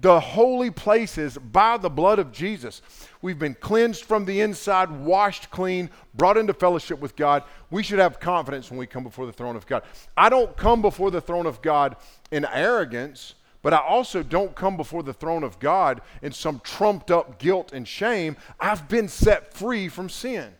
the 0.00 0.18
holy 0.18 0.70
places 0.70 1.36
by 1.36 1.76
the 1.76 1.90
blood 1.90 2.18
of 2.18 2.32
Jesus. 2.32 2.80
We've 3.22 3.38
been 3.38 3.54
cleansed 3.54 4.04
from 4.04 4.24
the 4.24 4.40
inside, 4.40 4.90
washed 4.90 5.50
clean, 5.50 5.90
brought 6.14 6.38
into 6.38 6.54
fellowship 6.54 7.00
with 7.00 7.16
God. 7.16 7.42
We 7.70 7.82
should 7.82 7.98
have 7.98 8.18
confidence 8.18 8.70
when 8.70 8.78
we 8.78 8.86
come 8.86 9.04
before 9.04 9.26
the 9.26 9.32
throne 9.32 9.56
of 9.56 9.66
God. 9.66 9.82
I 10.16 10.28
don't 10.28 10.56
come 10.56 10.80
before 10.80 11.10
the 11.10 11.20
throne 11.20 11.46
of 11.46 11.60
God 11.60 11.96
in 12.30 12.46
arrogance, 12.46 13.34
but 13.62 13.74
I 13.74 13.78
also 13.78 14.22
don't 14.22 14.54
come 14.54 14.78
before 14.78 15.02
the 15.02 15.12
throne 15.12 15.44
of 15.44 15.58
God 15.58 16.00
in 16.22 16.32
some 16.32 16.60
trumped 16.64 17.10
up 17.10 17.38
guilt 17.38 17.72
and 17.72 17.86
shame. 17.86 18.36
I've 18.58 18.88
been 18.88 19.08
set 19.08 19.52
free 19.52 19.88
from 19.88 20.08
sin 20.08 20.54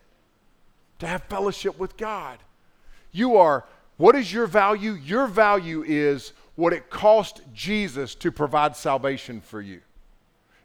to 0.99 1.07
have 1.07 1.23
fellowship 1.25 1.79
with 1.79 1.97
God. 1.97 2.39
You 3.11 3.37
are, 3.39 3.65
what 3.97 4.17
is 4.17 4.33
your 4.33 4.47
value? 4.47 4.93
Your 4.93 5.27
value 5.27 5.83
is 5.87 6.35
what 6.57 6.73
it 6.73 6.91
cost 6.91 7.41
Jesus 7.55 8.15
to 8.17 8.31
provide 8.31 8.77
salvation 8.77 9.41
for 9.41 9.61
you. 9.61 9.81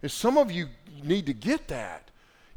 And 0.02 0.12
some 0.12 0.38
of 0.38 0.52
you 0.52 0.68
need 1.04 1.26
to 1.28 1.34
get 1.34 1.68
that. 1.70 2.06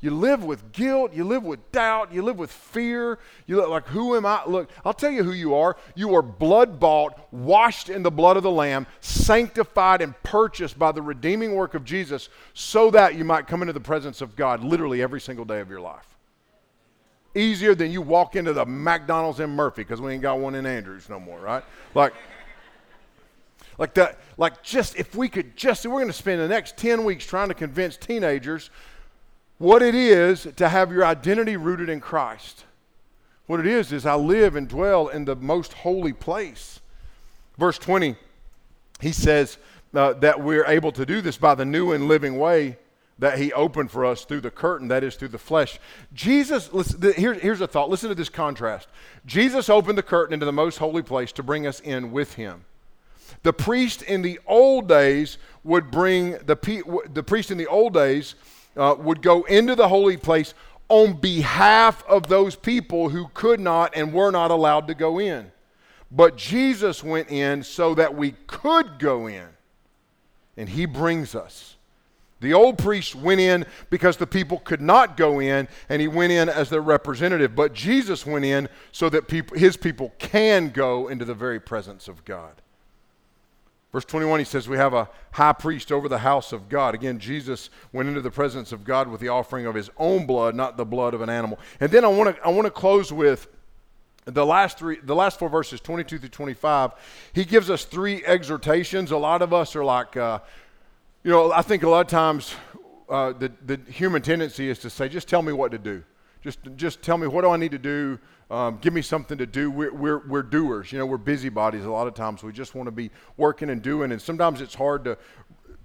You 0.01 0.13
live 0.13 0.45
with 0.45 0.71
guilt, 0.71 1.13
you 1.13 1.25
live 1.25 1.43
with 1.43 1.73
doubt, 1.73 2.13
you 2.13 2.23
live 2.23 2.39
with 2.39 2.53
fear. 2.53 3.19
You 3.47 3.57
look 3.57 3.69
like, 3.69 3.87
who 3.89 4.15
am 4.15 4.27
I? 4.27 4.45
Look, 4.47 4.71
I'll 4.85 4.95
tell 4.95 5.11
you 5.11 5.25
who 5.25 5.33
you 5.33 5.57
are. 5.57 5.77
You 5.97 6.15
are 6.15 6.23
blood 6.23 6.79
bought, 6.79 7.19
washed 7.33 7.89
in 7.89 8.05
the 8.05 8.11
blood 8.11 8.37
of 8.37 8.45
the 8.45 8.51
Lamb, 8.51 8.87
sanctified 9.01 10.01
and 10.01 10.15
purchased 10.23 10.79
by 10.79 10.93
the 10.93 11.03
redeeming 11.03 11.57
work 11.57 11.75
of 11.75 11.85
Jesus 11.85 12.29
so 12.55 12.93
that 12.93 13.17
you 13.17 13.25
might 13.25 13.49
come 13.49 13.61
into 13.61 13.73
the 13.73 13.81
presence 13.81 14.21
of 14.21 14.37
God 14.37 14.63
literally 14.63 15.03
every 15.03 15.21
single 15.21 15.45
day 15.45 15.59
of 15.59 15.69
your 15.69 15.81
life. 15.81 16.17
Easier 17.35 17.75
than 17.75 17.91
you 17.91 18.01
walk 18.01 18.37
into 18.37 18.53
the 18.53 18.65
McDonald's 18.65 19.41
in 19.41 19.51
Murphy 19.51 19.83
because 19.83 20.01
we 20.01 20.13
ain't 20.13 20.23
got 20.23 20.39
one 20.39 20.55
in 20.55 20.65
Andrews 20.65 21.09
no 21.09 21.19
more, 21.19 21.41
right? 21.41 21.65
Like, 21.95 22.15
like 23.79 23.95
that, 23.95 24.19
like 24.37 24.63
just 24.63 24.97
if 24.97 25.15
we 25.15 25.29
could 25.29 25.57
just, 25.57 25.87
we're 25.87 25.93
going 25.93 26.09
to 26.09 26.13
spend 26.13 26.41
the 26.41 26.49
next 26.49 26.77
10 26.77 27.05
weeks 27.05 27.25
trying 27.25 27.49
to 27.49 27.55
convince 27.55 27.97
teenagers 27.97 28.71
what 29.59 29.83
it 29.83 29.95
is 29.95 30.47
to 30.57 30.69
have 30.69 30.93
your 30.93 31.05
identity 31.05 31.57
rooted 31.57 31.89
in 31.89 32.01
Christ. 32.01 32.65
What 33.47 33.61
it 33.61 33.67
is, 33.67 33.93
is 33.93 34.05
I 34.05 34.15
live 34.15 34.57
and 34.57 34.69
dwell 34.69 35.09
in 35.09 35.25
the 35.25 35.37
most 35.37 35.73
holy 35.73 36.13
place. 36.13 36.81
Verse 37.57 37.79
20, 37.79 38.17
he 39.01 39.13
says 39.13 39.57
uh, 39.95 40.13
that 40.15 40.43
we're 40.43 40.67
able 40.67 40.93
to 40.93 41.07
do 41.07 41.21
this 41.21 41.39
by 41.39 41.55
the 41.55 41.65
new 41.65 41.93
and 41.93 42.09
living 42.09 42.39
way 42.39 42.77
that 43.19 43.39
he 43.39 43.53
opened 43.53 43.91
for 43.91 44.05
us 44.05 44.25
through 44.25 44.43
the 44.43 44.51
curtain, 44.51 44.89
that 44.89 45.03
is, 45.03 45.17
through 45.17 45.29
the 45.29 45.39
flesh. 45.39 45.81
Jesus, 46.15 46.73
listen, 46.73 47.13
here, 47.15 47.35
here's 47.35 47.61
a 47.61 47.67
thought. 47.67 47.91
Listen 47.91 48.11
to 48.11 48.15
this 48.15 48.29
contrast. 48.29 48.89
Jesus 49.27 49.69
opened 49.69 49.99
the 49.99 50.05
curtain 50.05 50.35
into 50.35 50.47
the 50.47 50.53
most 50.53 50.79
holy 50.79 51.03
place 51.03 51.33
to 51.33 51.43
bring 51.43 51.67
us 51.67 51.81
in 51.81 52.13
with 52.13 52.35
him. 52.35 52.65
The 53.43 53.53
priest 53.53 54.03
in 54.03 54.23
the 54.23 54.41
old 54.47 54.89
days 54.89 55.39
would 55.65 55.91
bring, 55.91 56.33
the, 56.33 57.05
the 57.13 57.23
priest 57.23 57.51
in 57.51 57.59
the 57.59 57.67
old 57.67 57.95
days 57.95 58.35
uh, 58.77 58.95
would 58.99 59.23
go 59.23 59.43
into 59.45 59.75
the 59.75 59.89
holy 59.89 60.17
place 60.17 60.55
on 60.89 61.15
behalf 61.15 62.03
of 62.07 62.29
those 62.29 62.57
people 62.57 63.11
who 63.11 63.29
could 63.35 63.61
not 63.61 63.93
and 63.95 64.13
were 64.13 64.31
not 64.31 64.51
allowed 64.51 64.89
to 64.89 64.95
go 64.95 65.19
in. 65.19 65.51
But 66.11 66.37
Jesus 66.37 67.05
went 67.05 67.31
in 67.31 67.63
so 67.63 67.95
that 67.95 68.15
we 68.15 68.33
could 68.47 68.99
go 68.99 69.27
in. 69.27 69.47
And 70.57 70.69
he 70.69 70.87
brings 70.87 71.35
us. 71.35 71.77
The 72.41 72.55
old 72.55 72.79
priest 72.79 73.15
went 73.15 73.41
in 73.41 73.67
because 73.91 74.17
the 74.17 74.27
people 74.27 74.59
could 74.61 74.81
not 74.81 75.17
go 75.17 75.41
in, 75.41 75.67
and 75.89 76.01
he 76.01 76.07
went 76.09 76.33
in 76.33 76.49
as 76.49 76.71
their 76.71 76.81
representative. 76.81 77.55
But 77.57 77.73
Jesus 77.75 78.25
went 78.25 78.45
in 78.45 78.69
so 78.93 79.09
that 79.09 79.27
people, 79.29 79.57
his 79.59 79.77
people 79.77 80.15
can 80.19 80.71
go 80.71 81.09
into 81.09 81.25
the 81.25 81.35
very 81.35 81.61
presence 81.61 82.07
of 82.07 82.25
God. 82.25 82.63
Verse 83.93 84.05
21, 84.05 84.41
he 84.41 84.45
says, 84.45 84.69
We 84.69 84.77
have 84.77 84.93
a 84.93 85.09
high 85.31 85.55
priest 85.55 85.91
over 85.91 86.09
the 86.09 86.19
house 86.19 86.53
of 86.53 86.69
God. 86.69 86.95
Again, 86.95 87.19
Jesus 87.19 87.71
went 87.93 88.09
into 88.09 88.21
the 88.21 88.31
presence 88.31 88.71
of 88.71 88.85
God 88.85 89.09
with 89.09 89.21
the 89.21 89.29
offering 89.29 89.65
of 89.65 89.75
his 89.75 89.91
own 89.97 90.27
blood, 90.27 90.55
not 90.55 90.77
the 90.77 90.85
blood 90.85 91.15
of 91.15 91.23
an 91.23 91.31
animal. 91.31 91.59
And 91.81 91.91
then 91.91 92.05
I 92.05 92.09
want 92.09 92.37
to 92.37 92.43
I 92.45 92.51
want 92.51 92.67
to 92.67 92.71
close 92.71 93.13
with 93.13 93.49
the 94.27 94.45
last 94.45 94.79
three 94.79 94.99
the 95.03 95.15
last 95.15 95.39
four 95.39 95.49
verses 95.49 95.81
22 95.81 96.19
through 96.19 96.29
25 96.29 96.93
he 97.33 97.47
gives 97.47 97.71
us 97.71 97.87
three 97.87 98.23
exhortations 98.27 99.11
a 99.11 99.17
lot 99.17 99.41
of 99.41 99.55
us 99.55 99.75
are 99.75 99.85
like 99.85 100.19
uh, 100.19 100.39
you 101.25 101.31
know 101.31 101.51
i 101.53 101.63
think 101.63 101.83
a 101.83 101.89
lot 101.89 102.01
of 102.03 102.09
times 102.09 102.55
uh, 103.09 103.33
the, 103.33 103.51
the 103.65 103.81
human 103.91 104.21
tendency 104.21 104.69
is 104.69 104.79
to 104.79 104.91
say 104.91 105.09
just 105.09 105.29
tell 105.29 105.41
me 105.41 105.51
what 105.51 105.71
to 105.71 105.79
do 105.79 106.05
just 106.43 106.59
just 106.77 107.03
tell 107.03 107.19
me 107.19 107.27
what 107.27 107.43
do 107.43 107.51
i 107.51 107.57
need 107.57 107.73
to 107.73 107.79
do 107.79 108.19
um, 108.51 108.79
give 108.81 108.95
me 108.95 109.03
something 109.03 109.37
to 109.39 109.47
do. 109.47 109.71
We're, 109.71 109.93
we're, 109.93 110.27
we're 110.27 110.43
doers. 110.43 110.91
You 110.91 110.99
know, 110.99 111.07
we're 111.07 111.19
busybodies 111.19 111.85
a 111.85 111.91
lot 111.91 112.07
of 112.07 112.15
times. 112.15 112.43
We 112.43 112.53
just 112.53 112.75
want 112.75 112.87
to 112.87 112.93
be 112.93 113.11
working 113.37 113.69
and 113.69 113.83
doing. 113.83 114.11
And 114.11 114.21
sometimes 114.21 114.61
it's 114.61 114.75
hard 114.75 115.05
to, 115.05 115.19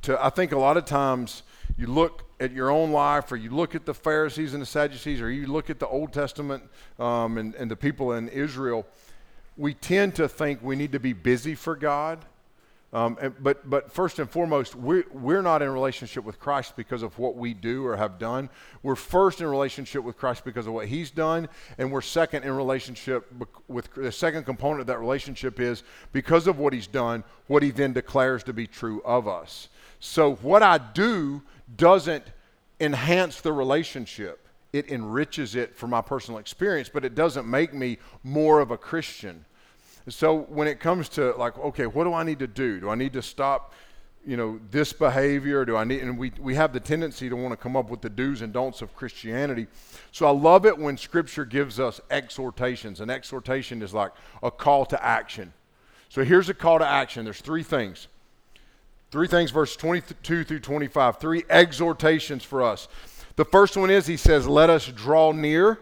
to, 0.04 0.24
I 0.24 0.30
think 0.30 0.54
a 0.54 0.58
lot 0.58 0.78
of 0.78 0.86
times 0.86 1.44
you 1.78 1.88
look 1.88 2.24
at 2.40 2.52
your 2.52 2.70
own 2.70 2.92
life 2.92 3.32
or 3.32 3.36
you 3.36 3.50
look 3.50 3.76
at 3.76 3.86
the 3.86 3.94
Pharisees 3.94 4.54
and 4.54 4.62
the 4.62 4.66
Sadducees 4.68 5.20
or 5.20 5.30
you 5.30 5.48
look 5.48 5.70
at 5.70 5.80
the 5.80 5.88
Old 5.88 6.14
Testament 6.14 6.64
um, 7.00 7.38
and, 7.38 7.54
and 7.56 7.70
the 7.70 7.76
people 7.76 8.14
in 8.14 8.30
Israel. 8.30 8.86
We 9.58 9.74
tend 9.74 10.16
to 10.16 10.30
think 10.30 10.64
we 10.64 10.78
need 10.78 10.94
to 10.94 11.00
be 11.00 11.14
busy 11.14 11.56
for 11.56 11.76
God 11.76 12.26
um, 12.94 13.18
and, 13.20 13.34
but, 13.44 13.68
but 13.68 13.92
first 13.92 14.20
and 14.20 14.30
foremost, 14.30 14.76
we're, 14.76 15.06
we're 15.12 15.42
not 15.42 15.64
in 15.64 15.70
relationship 15.72 16.24
with 16.24 16.40
Christ 16.40 16.76
because 16.76 17.02
of 17.02 17.18
what 17.18 17.36
we 17.36 17.56
do 17.56 17.84
or 17.84 17.98
have 17.98 18.20
done. 18.20 18.52
We're 18.84 18.96
first 18.96 19.42
in 19.42 19.48
relationship 19.48 20.04
with 20.04 20.16
Christ 20.16 20.46
because 20.46 20.68
of 20.68 20.74
what 20.74 20.86
He's 20.86 21.10
done, 21.10 21.50
and 21.80 21.92
we're 21.92 22.02
second 22.02 22.44
in 22.44 22.56
relationship 22.56 23.34
with 23.68 23.92
the 23.96 24.12
second 24.12 24.46
component 24.46 24.82
of 24.82 24.88
that 24.88 25.00
relationship 25.00 25.60
is 25.60 25.82
because 26.12 26.46
of 26.46 26.60
what 26.60 26.72
He's 26.72 26.86
done, 26.86 27.24
what 27.48 27.64
He 27.64 27.72
then 27.72 27.94
declares 27.94 28.44
to 28.44 28.54
be 28.54 28.68
true 28.68 29.02
of 29.04 29.28
us. 29.28 29.70
So 30.00 30.36
what 30.36 30.62
I 30.62 30.78
do 30.78 31.42
doesn't 31.76 32.26
enhance 32.80 33.42
the 33.42 33.54
relationship. 33.54 34.48
It 34.72 34.92
enriches 34.92 35.56
it 35.56 35.76
for 35.76 35.88
my 35.88 36.02
personal 36.02 36.40
experience, 36.40 36.90
but 36.94 37.04
it 37.04 37.16
doesn't 37.16 37.50
make 37.50 37.74
me 37.74 37.98
more 38.24 38.60
of 38.60 38.70
a 38.70 38.78
Christian. 38.78 39.46
So 40.10 40.40
when 40.50 40.68
it 40.68 40.80
comes 40.80 41.10
to 41.10 41.32
like, 41.32 41.58
okay, 41.58 41.86
what 41.86 42.04
do 42.04 42.14
I 42.14 42.24
need 42.24 42.40
to 42.40 42.48
do? 42.48 42.80
Do 42.80 42.90
I 42.90 42.96
need 42.96 43.14
to 43.14 43.22
stop, 43.22 43.74
you 44.26 44.36
know, 44.36 44.60
this 44.70 44.92
behavior? 44.92 45.64
Do 45.64 45.78
I 45.78 45.86
need? 45.86 46.02
And 46.02 46.18
we 46.18 46.32
we 46.40 46.56
have 46.56 46.74
the 46.74 46.80
tendency 46.80 47.30
to 47.30 47.36
want 47.36 47.52
to 47.52 47.58
come 47.58 47.76
up 47.78 47.90
with 47.90 48.02
the 48.02 48.10
do's 48.10 48.42
and 48.42 48.52
don'ts 48.52 48.82
of 48.82 48.96
Christianity. 48.96 49.68
So 50.12 50.26
I 50.26 50.32
love 50.32 50.66
it 50.66 50.78
when 50.78 50.98
Scripture 50.98 51.46
gives 51.46 51.80
us 51.80 52.02
exhortations. 52.12 53.00
An 53.00 53.10
exhortation 53.10 53.82
is 53.82 53.94
like 53.94 54.12
a 54.42 54.52
call 54.52 54.86
to 54.88 55.04
action. 55.04 55.54
So 56.10 56.24
here's 56.24 56.50
a 56.50 56.54
call 56.54 56.80
to 56.80 56.88
action. 56.88 57.24
There's 57.24 57.42
three 57.42 57.64
things. 57.64 58.08
Three 59.10 59.28
things, 59.28 59.52
verse 59.52 59.76
22 59.76 60.44
through 60.44 60.60
25. 60.60 61.18
Three 61.18 61.44
exhortations 61.50 62.44
for 62.44 62.64
us. 62.64 62.88
The 63.36 63.46
first 63.46 63.78
one 63.78 63.90
is 63.90 64.08
he 64.08 64.18
says, 64.18 64.48
Let 64.48 64.70
us 64.70 64.88
draw 64.88 65.32
near. 65.32 65.80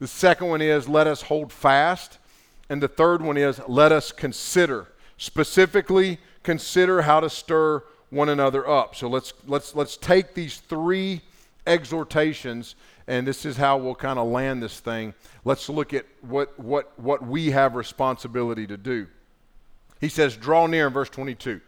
The 0.00 0.06
second 0.06 0.48
one 0.48 0.60
is, 0.60 0.88
Let 0.88 1.06
us 1.06 1.22
hold 1.22 1.52
fast. 1.52 2.18
And 2.68 2.82
the 2.82 2.88
third 2.88 3.22
one 3.22 3.36
is 3.36 3.60
let 3.66 3.92
us 3.92 4.12
consider, 4.12 4.88
specifically 5.16 6.18
consider 6.42 7.02
how 7.02 7.20
to 7.20 7.30
stir 7.30 7.82
one 8.10 8.28
another 8.28 8.68
up. 8.68 8.94
So 8.94 9.08
let's 9.08 9.32
let's 9.46 9.74
let's 9.74 9.96
take 9.96 10.34
these 10.34 10.58
three 10.58 11.22
exhortations 11.66 12.74
and 13.06 13.26
this 13.26 13.44
is 13.44 13.56
how 13.56 13.78
we'll 13.78 13.94
kind 13.94 14.18
of 14.18 14.28
land 14.28 14.62
this 14.62 14.80
thing. 14.80 15.14
Let's 15.44 15.68
look 15.68 15.94
at 15.94 16.06
what 16.20 16.58
what 16.58 16.98
what 16.98 17.26
we 17.26 17.50
have 17.50 17.74
responsibility 17.74 18.66
to 18.66 18.76
do. 18.76 19.06
He 20.00 20.08
says 20.08 20.36
draw 20.36 20.66
near 20.66 20.86
in 20.86 20.92
verse 20.92 21.10
22. 21.10 21.60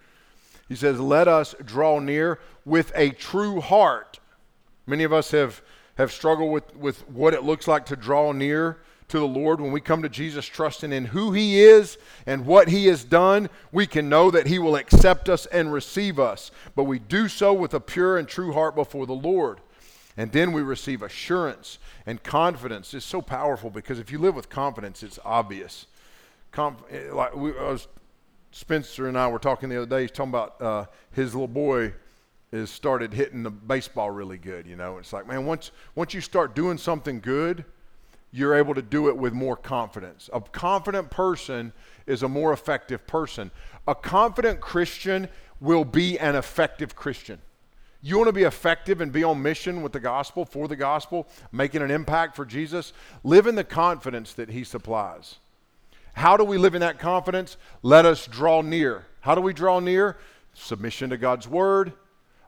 He 0.69 0.77
says 0.77 1.01
let 1.01 1.29
us 1.29 1.55
draw 1.65 1.99
near 1.99 2.39
with 2.65 2.93
a 2.95 3.11
true 3.11 3.61
heart. 3.61 4.21
Many 4.87 5.05
of 5.05 5.13
us 5.13 5.31
have 5.31 5.63
have 5.97 6.13
struggled 6.13 6.53
with 6.53 6.77
with 6.77 7.09
what 7.09 7.35
it 7.35 7.43
looks 7.43 7.67
like 7.67 7.87
to 7.87 7.97
draw 7.97 8.33
near 8.33 8.79
to 9.11 9.19
the 9.19 9.27
Lord, 9.27 9.61
when 9.61 9.73
we 9.73 9.81
come 9.81 10.03
to 10.03 10.09
Jesus 10.09 10.47
trusting 10.47 10.93
in 10.93 11.07
who 11.07 11.33
He 11.33 11.61
is 11.61 11.99
and 12.27 12.47
what 12.47 12.69
He 12.69 12.87
has 12.87 13.05
done, 13.05 13.49
we 13.71 13.87
can 13.87 14.09
know 14.09 14.31
that 14.31 14.47
He 14.47 14.59
will 14.59 14.77
accept 14.77 15.29
us 15.29 15.47
and 15.47 15.73
receive 15.73 16.19
us. 16.19 16.51
But 16.75 16.85
we 16.85 16.99
do 16.99 17.29
so 17.29 17.53
with 17.53 17.75
a 17.75 17.81
pure 17.81 18.19
and 18.19 18.27
true 18.27 18.53
heart 18.53 18.75
before 18.75 19.07
the 19.07 19.13
Lord. 19.13 19.61
And 20.17 20.33
then 20.33 20.53
we 20.53 20.63
receive 20.63 21.03
assurance 21.03 21.79
and 22.07 22.23
confidence. 22.23 22.95
It's 22.95 23.07
so 23.07 23.23
powerful 23.23 23.71
because 23.71 23.99
if 23.99 24.11
you 24.11 24.19
live 24.19 24.35
with 24.35 24.49
confidence, 24.49 25.03
it's 25.03 25.19
obvious. 25.25 25.87
Conf- 26.51 26.83
eh, 26.91 27.13
like 27.13 27.35
we, 27.35 27.53
was, 27.53 27.87
Spencer 28.51 29.07
and 29.07 29.17
I 29.17 29.29
were 29.29 29.39
talking 29.39 29.69
the 29.69 29.77
other 29.77 29.87
day. 29.87 30.03
He's 30.03 30.11
talking 30.11 30.31
about 30.31 30.61
uh, 30.61 30.87
his 31.13 31.35
little 31.35 31.49
boy 31.49 31.95
is 32.53 32.71
started 32.71 33.15
hitting 33.15 33.43
the 33.43 33.51
baseball 33.51 34.11
really 34.11 34.39
good. 34.39 34.67
You 34.67 34.77
know, 34.77 34.99
it's 34.99 35.13
like 35.13 35.27
man, 35.27 35.47
once 35.47 35.71
once 35.95 36.15
you 36.15 36.21
start 36.21 36.55
doing 36.55 36.79
something 36.79 37.21
good, 37.21 37.65
you're 38.33 38.55
able 38.55 38.75
to 38.75 38.83
do 38.83 39.09
it 39.09 39.17
with 39.17 39.33
more 39.33 39.57
confidence. 39.57 40.31
A 40.33 40.41
confident 40.41 41.11
person 41.11 41.73
is 42.07 42.23
a 42.23 42.29
more 42.29 42.53
effective 42.53 43.07
person. 43.07 43.51
A 43.89 43.95
confident 43.95 44.61
Christian 44.61 45.29
will 45.61 45.85
be 45.85 46.19
an 46.19 46.37
effective 46.37 46.95
Christian. 46.95 47.41
You 48.03 48.17
want 48.17 48.29
to 48.29 48.33
be 48.33 48.45
effective 48.45 49.01
and 49.01 49.13
be 49.13 49.25
on 49.25 49.43
mission 49.43 49.83
with 49.83 49.93
the 49.93 50.01
gospel, 50.01 50.45
for 50.45 50.69
the 50.69 50.77
gospel, 50.77 51.29
making 51.53 51.83
an 51.83 51.91
impact 51.91 52.35
for 52.35 52.47
Jesus? 52.47 52.93
Live 53.25 53.47
in 53.47 53.57
the 53.57 53.65
confidence 53.65 54.33
that 54.35 54.51
He 54.51 54.65
supplies. 54.65 55.37
How 56.15 56.37
do 56.37 56.45
we 56.45 56.57
live 56.57 56.75
in 56.75 56.81
that 56.81 56.99
confidence? 56.99 57.57
Let 57.83 58.07
us 58.07 58.27
draw 58.27 58.63
near. 58.63 59.07
How 59.21 59.35
do 59.35 59.41
we 59.41 59.53
draw 59.53 59.81
near? 59.81 60.17
Submission 60.55 61.11
to 61.11 61.17
God's 61.17 61.47
word, 61.47 61.93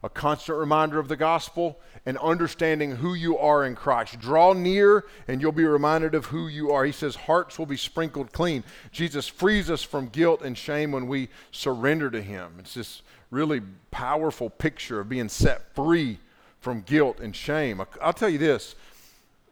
a 0.03 0.09
constant 0.09 0.59
reminder 0.59 0.99
of 0.99 1.09
the 1.09 1.17
gospel, 1.17 1.79
and 2.05 2.19
understanding 2.19 2.97
who 2.97 3.15
you 3.15 3.39
are 3.39 3.65
in 3.65 3.77
Christ. 3.77 4.19
Draw 4.19 4.55
near, 4.55 5.05
and 5.29 5.41
you'll 5.41 5.53
be 5.53 5.65
reminded 5.65 6.15
of 6.15 6.27
who 6.27 6.49
you 6.49 6.73
are. 6.73 6.85
He 6.85 6.93
says, 6.93 7.15
Hearts 7.15 7.59
will 7.59 7.67
be 7.67 7.77
sprinkled 7.77 8.33
clean. 8.33 8.65
Jesus 8.91 9.29
frees 9.29 9.71
us 9.71 9.83
from 9.83 10.09
guilt 10.09 10.43
and 10.43 10.59
shame 10.59 10.91
when 10.91 11.07
we 11.07 11.29
surrender 11.53 12.11
to 12.11 12.21
Him. 12.21 12.55
It's 12.59 12.75
this 12.75 13.03
really 13.31 13.61
powerful 13.93 14.51
picture 14.51 15.01
of 15.01 15.09
being 15.09 15.29
set 15.29 15.75
free 15.75 16.19
from 16.61 16.83
guilt 16.83 17.21
and 17.21 17.35
shame. 17.35 17.81
I'll 18.01 18.13
tell 18.13 18.29
you 18.29 18.39
this, 18.39 18.75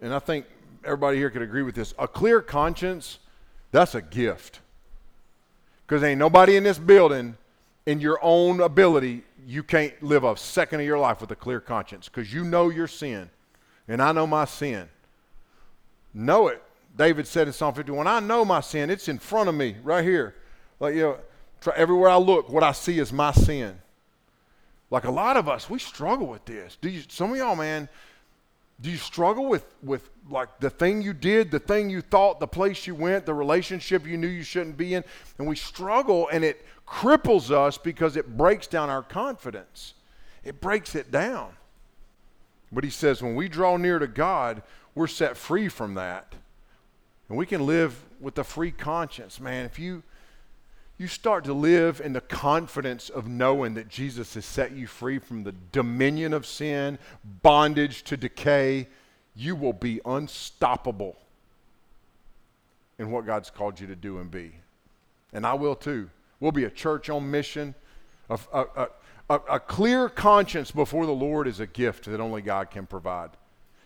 and 0.01 0.13
I 0.13 0.19
think 0.19 0.47
everybody 0.85 1.19
here 1.19 1.31
could 1.31 1.43
agree 1.43 1.63
with 1.63 1.75
this 1.75 1.95
a 1.99 2.09
clear 2.09 2.41
conscience, 2.41 3.19
that's 3.71 3.95
a 3.95 4.03
gift. 4.03 4.61
Because 5.87 6.03
ain't 6.03 6.19
nobody 6.19 6.57
in 6.57 6.65
this 6.65 6.79
building, 6.79 7.37
in 7.91 8.01
your 8.01 8.21
own 8.23 8.61
ability, 8.61 9.25
you 9.45 9.65
can't 9.65 10.01
live 10.01 10.23
a 10.23 10.37
second 10.37 10.79
of 10.79 10.87
your 10.87 10.99
life 10.99 11.21
with 11.21 11.33
a 11.33 11.35
clear 11.35 11.59
conscience 11.59 12.09
because 12.09 12.33
you 12.33 12.45
know 12.45 12.69
your 12.69 12.87
sin, 12.87 13.29
and 13.89 14.01
I 14.01 14.13
know 14.13 14.29
my 14.29 14.45
sin. 14.45 14.89
Know 16.15 16.47
it. 16.47 16.63
David 16.97 17.27
said 17.27 17.49
in 17.49 17.53
Psalm 17.53 17.75
51, 17.75 18.07
I 18.07 18.21
know 18.21 18.45
my 18.45 18.61
sin. 18.61 18.91
It's 18.91 19.09
in 19.09 19.19
front 19.19 19.49
of 19.49 19.57
me 19.57 19.75
right 19.83 20.05
here. 20.05 20.37
Like, 20.79 20.95
you 20.95 21.01
know, 21.03 21.19
everywhere 21.75 22.11
I 22.11 22.17
look, 22.17 22.49
what 22.49 22.63
I 22.63 22.71
see 22.71 23.01
is 23.01 23.13
my 23.13 23.33
sin. 23.33 23.81
Like 24.89 25.03
a 25.03 25.11
lot 25.11 25.37
of 25.37 25.49
us, 25.49 25.69
we 25.69 25.81
struggle 25.81 26.29
with 26.29 26.45
this. 26.45 26.79
Do 26.81 26.89
you, 26.91 27.03
some 27.09 27.33
of 27.33 27.39
y'all, 27.39 27.57
man, 27.57 27.89
do 28.81 28.91
you 28.91 28.97
struggle 28.97 29.47
with, 29.47 29.65
with 29.83 30.09
like 30.29 30.59
the 30.61 30.71
thing 30.71 31.03
you 31.03 31.13
did, 31.13 31.51
the 31.51 31.59
thing 31.59 31.91
you 31.91 32.01
thought, 32.01 32.41
the 32.41 32.47
place 32.47 32.87
you 32.87 32.95
went, 32.95 33.27
the 33.27 33.35
relationship 33.35 34.07
you 34.07 34.17
knew 34.17 34.27
you 34.27 34.43
shouldn't 34.43 34.77
be 34.77 34.95
in? 34.95 35.05
And 35.39 35.47
we 35.47 35.57
struggle 35.57 36.29
and 36.33 36.43
it 36.45 36.65
cripples 36.87 37.51
us 37.51 37.77
because 37.77 38.17
it 38.17 38.37
breaks 38.37 38.67
down 38.67 38.89
our 38.89 39.03
confidence. 39.03 39.95
It 40.45 40.61
breaks 40.61 40.95
it 40.95 41.11
down. 41.11 41.53
But 42.73 42.85
he 42.85 42.91
says 42.91 43.23
when 43.23 43.35
we 43.35 43.49
draw 43.49 43.77
near 43.77 43.99
to 43.99 44.07
God, 44.07 44.63
we're 44.95 45.07
set 45.09 45.37
free 45.37 45.69
from 45.69 45.95
that. 45.95 46.35
And 47.29 47.37
we 47.37 47.47
can 47.47 47.67
live 47.67 48.03
with 48.19 48.39
a 48.39 48.45
free 48.45 48.71
conscience. 48.71 49.39
Man, 49.41 49.67
if 49.67 49.79
you 49.79 50.03
you 51.01 51.07
start 51.07 51.45
to 51.45 51.55
live 51.55 52.03
in 52.05 52.13
the 52.13 52.21
confidence 52.21 53.09
of 53.09 53.27
knowing 53.27 53.73
that 53.73 53.89
Jesus 53.89 54.35
has 54.35 54.45
set 54.45 54.73
you 54.73 54.87
free 54.87 55.19
from 55.19 55.45
the 55.45 55.55
dominion 55.73 56.35
of 56.35 56.45
sin, 56.45 56.99
bondage 57.43 58.03
to 58.03 58.19
decay, 58.19 58.87
you 59.35 59.57
will 59.57 59.73
be 59.73 60.03
unstoppable 60.05 61.17
in 62.99 63.11
what 63.11 63.25
God's 63.25 63.49
called 63.49 63.81
you 63.81 63.87
to 63.87 63.97
do 63.97 64.19
and 64.19 64.31
be. 64.31 64.53
And 65.33 65.47
I 65.47 65.55
will 65.55 65.75
too. 65.75 66.11
We'll 66.39 66.53
be 66.53 66.65
a 66.65 66.71
church 66.71 67.09
on 67.09 67.31
mission. 67.31 67.75
A, 68.29 68.39
a, 68.53 68.89
a, 69.31 69.35
a, 69.53 69.59
clear 69.59 70.11
conscience 70.11 70.71
before 70.71 71.07
the 71.07 71.13
Lord 71.13 71.49
is 71.49 71.61
a 71.61 71.67
gift 71.67 72.05
that 72.05 72.21
only 72.21 72.43
God 72.43 72.71
can 72.71 72.85
provide. 72.85 73.31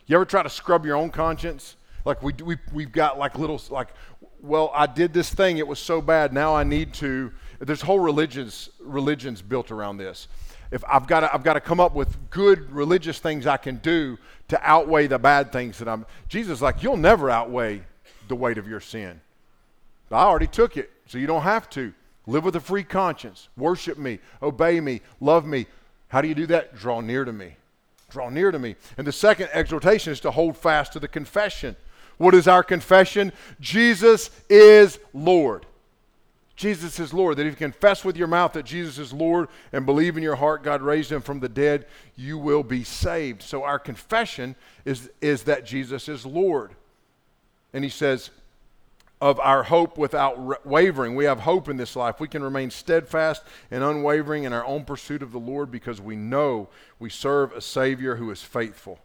You 0.05 0.17
ever 0.17 0.25
try 0.25 0.43
to 0.43 0.49
scrub 0.49 0.85
your 0.85 0.97
own 0.97 1.11
conscience? 1.11 1.77
Like 2.05 2.21
we, 2.23 2.33
we, 2.43 2.57
we've 2.71 2.91
got 2.91 3.17
like 3.17 3.37
little, 3.37 3.61
like 3.69 3.89
well, 4.41 4.71
I 4.73 4.85
did 4.85 5.11
this 5.11 5.33
thing, 5.33 5.57
it 5.57 5.67
was 5.67 5.79
so 5.79 6.01
bad, 6.01 6.31
now 6.31 6.55
I 6.55 6.63
need 6.63 6.93
to. 6.95 7.31
There's 7.59 7.81
whole 7.81 7.99
religions, 7.99 8.69
religions 8.79 9.41
built 9.41 9.71
around 9.71 9.97
this. 9.97 10.27
If 10.71 10.83
I've 10.87 11.07
got 11.07 11.21
to, 11.21 11.33
I've 11.33 11.43
got 11.43 11.53
to 11.53 11.61
come 11.61 11.79
up 11.79 11.95
with 11.95 12.29
good 12.29 12.71
religious 12.71 13.19
things 13.19 13.47
I 13.47 13.57
can 13.57 13.77
do 13.77 14.17
to 14.49 14.59
outweigh 14.63 15.07
the 15.07 15.17
bad 15.17 15.51
things 15.51 15.79
that 15.79 15.87
I'm. 15.87 16.05
Jesus 16.27 16.61
like, 16.61 16.83
you'll 16.83 16.97
never 16.97 17.29
outweigh 17.29 17.81
the 18.27 18.35
weight 18.35 18.57
of 18.57 18.67
your 18.67 18.79
sin. 18.79 19.21
I 20.11 20.23
already 20.23 20.47
took 20.47 20.77
it, 20.77 20.91
so 21.07 21.17
you 21.17 21.27
don't 21.27 21.41
have 21.41 21.69
to. 21.71 21.93
Live 22.27 22.43
with 22.43 22.55
a 22.55 22.59
free 22.59 22.83
conscience. 22.83 23.49
Worship 23.57 23.97
me, 23.97 24.19
obey 24.41 24.79
me, 24.79 25.01
love 25.19 25.45
me. 25.45 25.67
How 26.09 26.21
do 26.21 26.27
you 26.27 26.35
do 26.35 26.47
that? 26.47 26.75
Draw 26.75 27.01
near 27.01 27.25
to 27.25 27.33
me. 27.33 27.55
Draw 28.09 28.29
near 28.29 28.51
to 28.51 28.59
me. 28.59 28.75
And 28.97 29.05
the 29.05 29.11
second 29.11 29.49
exhortation 29.51 30.13
is 30.13 30.19
to 30.21 30.31
hold 30.31 30.57
fast 30.57 30.93
to 30.93 30.99
the 30.99 31.07
confession. 31.07 31.75
What 32.17 32.35
is 32.35 32.47
our 32.47 32.63
confession? 32.63 33.31
Jesus 33.59 34.29
is 34.49 34.99
Lord. 35.13 35.65
Jesus 36.55 36.99
is 36.99 37.13
Lord. 37.13 37.37
That 37.37 37.45
if 37.45 37.53
you 37.53 37.57
confess 37.57 38.05
with 38.05 38.15
your 38.15 38.27
mouth 38.27 38.53
that 38.53 38.65
Jesus 38.65 38.97
is 38.97 39.11
Lord 39.11 39.49
and 39.73 39.85
believe 39.85 40.15
in 40.15 40.23
your 40.23 40.35
heart 40.35 40.63
God 40.63 40.81
raised 40.81 41.11
him 41.11 41.21
from 41.21 41.39
the 41.39 41.49
dead, 41.49 41.85
you 42.15 42.37
will 42.37 42.63
be 42.63 42.83
saved. 42.83 43.41
So 43.41 43.63
our 43.63 43.79
confession 43.79 44.55
is, 44.85 45.09
is 45.21 45.43
that 45.43 45.65
Jesus 45.65 46.07
is 46.07 46.25
Lord. 46.25 46.71
And 47.73 47.83
he 47.83 47.89
says, 47.89 48.29
of 49.21 49.39
our 49.39 49.63
hope 49.63 49.97
without 49.97 50.65
wavering. 50.65 51.15
We 51.15 51.25
have 51.25 51.39
hope 51.39 51.69
in 51.69 51.77
this 51.77 51.95
life. 51.95 52.19
We 52.19 52.27
can 52.27 52.43
remain 52.43 52.69
steadfast 52.69 53.43
and 53.71 53.83
unwavering 53.83 54.43
in 54.43 54.53
our 54.53 54.65
own 54.65 54.83
pursuit 54.83 55.23
of 55.23 55.31
the 55.31 55.39
Lord 55.39 55.71
because 55.71 56.01
we 56.01 56.15
know 56.15 56.69
we 56.99 57.09
serve 57.09 57.53
a 57.53 57.61
Savior 57.61 58.17
who 58.17 58.29
is 58.29 58.41
faithful. 58.41 58.99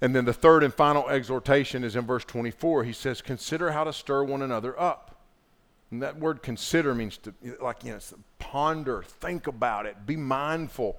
And 0.00 0.14
then 0.14 0.24
the 0.24 0.32
third 0.32 0.62
and 0.62 0.72
final 0.72 1.08
exhortation 1.08 1.82
is 1.82 1.96
in 1.96 2.06
verse 2.06 2.24
24. 2.24 2.84
He 2.84 2.92
says, 2.92 3.20
Consider 3.20 3.72
how 3.72 3.84
to 3.84 3.92
stir 3.92 4.22
one 4.22 4.42
another 4.42 4.78
up. 4.78 5.16
And 5.90 6.02
that 6.02 6.18
word 6.18 6.42
consider 6.42 6.94
means 6.94 7.18
to, 7.18 7.34
like, 7.60 7.82
you 7.82 7.92
know, 7.92 7.98
ponder, 8.38 9.02
think 9.02 9.46
about 9.46 9.86
it, 9.86 10.06
be 10.06 10.16
mindful. 10.16 10.98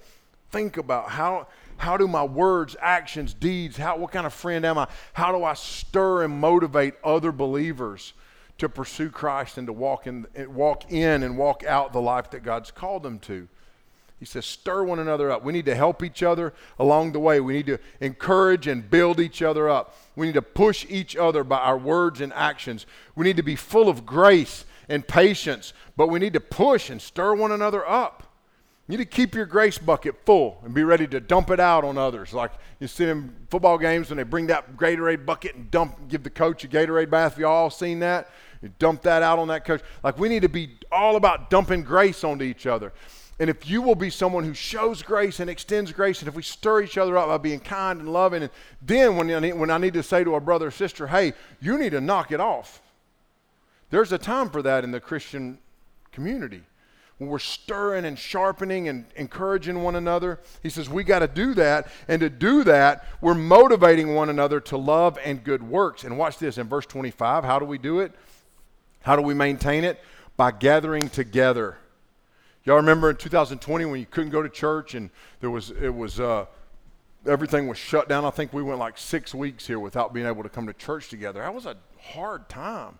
Think 0.51 0.77
about 0.77 1.11
how, 1.11 1.47
how 1.77 1.95
do 1.95 2.07
my 2.07 2.23
words, 2.23 2.75
actions, 2.81 3.35
deeds, 3.35 3.77
how, 3.77 3.97
what 3.97 4.11
kind 4.11 4.25
of 4.25 4.33
friend 4.33 4.65
am 4.65 4.79
I? 4.79 4.87
How 5.13 5.31
do 5.31 5.43
I 5.43 5.53
stir 5.53 6.23
and 6.23 6.39
motivate 6.39 6.95
other 7.03 7.31
believers 7.31 8.13
to 8.57 8.67
pursue 8.67 9.11
Christ 9.11 9.59
and 9.59 9.67
to 9.67 9.73
walk 9.73 10.07
in, 10.07 10.25
walk 10.47 10.91
in 10.91 11.21
and 11.21 11.37
walk 11.37 11.63
out 11.63 11.93
the 11.93 12.01
life 12.01 12.31
that 12.31 12.43
God's 12.43 12.71
called 12.71 13.03
them 13.03 13.19
to? 13.19 13.47
He 14.19 14.25
says, 14.25 14.45
stir 14.45 14.83
one 14.83 14.99
another 14.99 15.31
up. 15.31 15.43
We 15.43 15.53
need 15.53 15.65
to 15.65 15.75
help 15.75 16.03
each 16.03 16.21
other 16.23 16.53
along 16.77 17.13
the 17.13 17.19
way. 17.19 17.39
We 17.39 17.53
need 17.53 17.67
to 17.67 17.79
encourage 18.01 18.67
and 18.67 18.89
build 18.89 19.19
each 19.19 19.41
other 19.41 19.69
up. 19.69 19.95
We 20.15 20.27
need 20.27 20.33
to 20.33 20.41
push 20.41 20.85
each 20.89 21.15
other 21.15 21.45
by 21.45 21.59
our 21.59 21.77
words 21.77 22.19
and 22.19 22.33
actions. 22.33 22.85
We 23.15 23.23
need 23.23 23.37
to 23.37 23.43
be 23.43 23.55
full 23.55 23.87
of 23.87 24.05
grace 24.05 24.65
and 24.89 25.07
patience, 25.07 25.71
but 25.95 26.07
we 26.07 26.19
need 26.19 26.33
to 26.33 26.41
push 26.41 26.89
and 26.89 27.01
stir 27.01 27.33
one 27.33 27.53
another 27.53 27.87
up. 27.87 28.23
You 28.89 28.97
need 28.97 29.03
to 29.03 29.09
keep 29.09 29.35
your 29.35 29.45
grace 29.45 29.77
bucket 29.77 30.15
full 30.25 30.59
and 30.65 30.73
be 30.73 30.83
ready 30.83 31.05
to 31.07 31.19
dump 31.19 31.51
it 31.51 31.59
out 31.59 31.85
on 31.85 31.97
others. 31.97 32.33
Like 32.33 32.51
you 32.79 32.87
see 32.87 33.05
in 33.05 33.33
football 33.49 33.77
games 33.77 34.09
when 34.09 34.17
they 34.17 34.23
bring 34.23 34.47
that 34.47 34.75
Gatorade 34.77 35.27
bucket 35.27 35.55
and 35.55 35.69
dump, 35.69 36.09
give 36.09 36.23
the 36.23 36.29
coach 36.31 36.63
a 36.63 36.67
Gatorade 36.67 37.11
bath. 37.11 37.33
Have 37.33 37.39
you 37.39 37.47
all 37.47 37.69
seen 37.69 37.99
that? 37.99 38.31
You 38.63 38.71
dump 38.79 39.03
that 39.03 39.21
out 39.21 39.37
on 39.37 39.47
that 39.49 39.63
coach. 39.63 39.81
Like 40.03 40.17
we 40.17 40.27
need 40.27 40.41
to 40.41 40.49
be 40.49 40.77
all 40.91 41.17
about 41.17 41.51
dumping 41.51 41.83
grace 41.83 42.23
onto 42.23 42.43
each 42.43 42.65
other. 42.65 42.91
And 43.39 43.49
if 43.49 43.69
you 43.69 43.81
will 43.81 43.95
be 43.95 44.09
someone 44.09 44.43
who 44.43 44.53
shows 44.53 45.01
grace 45.01 45.39
and 45.39 45.49
extends 45.49 45.93
grace, 45.93 46.19
and 46.19 46.27
if 46.27 46.35
we 46.35 46.43
stir 46.43 46.81
each 46.81 46.97
other 46.97 47.17
up 47.17 47.27
by 47.27 47.37
being 47.37 47.61
kind 47.61 48.01
and 48.01 48.11
loving, 48.11 48.43
and 48.43 48.51
then 48.81 49.15
when 49.15 49.31
I 49.31 49.39
need, 49.39 49.53
when 49.53 49.71
I 49.71 49.77
need 49.77 49.93
to 49.93 50.03
say 50.03 50.25
to 50.25 50.35
a 50.35 50.41
brother 50.41 50.67
or 50.67 50.71
sister, 50.71 51.07
hey, 51.07 51.33
you 51.61 51.77
need 51.77 51.91
to 51.91 52.01
knock 52.01 52.33
it 52.33 52.41
off. 52.41 52.81
There's 53.91 54.11
a 54.11 54.17
time 54.17 54.49
for 54.49 54.61
that 54.63 54.83
in 54.83 54.91
the 54.91 54.99
Christian 54.99 55.57
community. 56.11 56.63
When 57.17 57.29
we're 57.29 57.39
stirring 57.39 58.05
and 58.05 58.19
sharpening 58.19 58.87
and 58.87 59.05
encouraging 59.15 59.83
one 59.83 59.95
another, 59.95 60.39
he 60.61 60.69
says 60.69 60.89
we 60.89 61.03
got 61.03 61.19
to 61.19 61.27
do 61.27 61.53
that. 61.55 61.87
And 62.07 62.19
to 62.21 62.29
do 62.29 62.63
that, 62.65 63.05
we're 63.21 63.35
motivating 63.35 64.15
one 64.15 64.29
another 64.29 64.59
to 64.61 64.77
love 64.77 65.17
and 65.23 65.43
good 65.43 65.63
works. 65.63 66.03
And 66.03 66.17
watch 66.17 66.37
this 66.37 66.57
in 66.57 66.67
verse 66.67 66.85
25. 66.85 67.43
How 67.43 67.59
do 67.59 67.65
we 67.65 67.77
do 67.77 67.99
it? 67.99 68.13
How 69.01 69.15
do 69.15 69.21
we 69.21 69.33
maintain 69.33 69.83
it? 69.83 69.99
By 70.37 70.51
gathering 70.51 71.09
together 71.09 71.77
Y'all 72.69 72.77
remember 72.77 73.09
in 73.09 73.15
2020 73.15 73.85
when 73.85 73.99
you 73.99 74.05
couldn't 74.05 74.29
go 74.29 74.43
to 74.43 74.47
church 74.47 74.93
and 74.93 75.09
there 75.39 75.49
was 75.49 75.71
it 75.71 75.89
was 75.89 76.19
uh, 76.19 76.45
everything 77.25 77.67
was 77.67 77.79
shut 77.79 78.07
down. 78.07 78.25
I 78.25 78.29
think 78.29 78.53
we 78.53 78.61
went 78.61 78.77
like 78.77 78.95
six 78.95 79.33
weeks 79.33 79.65
here 79.65 79.79
without 79.79 80.13
being 80.13 80.27
able 80.27 80.43
to 80.43 80.49
come 80.49 80.67
to 80.67 80.73
church 80.73 81.09
together. 81.09 81.39
That 81.39 81.51
was 81.51 81.65
a 81.65 81.77
hard 81.99 82.47
time. 82.47 82.99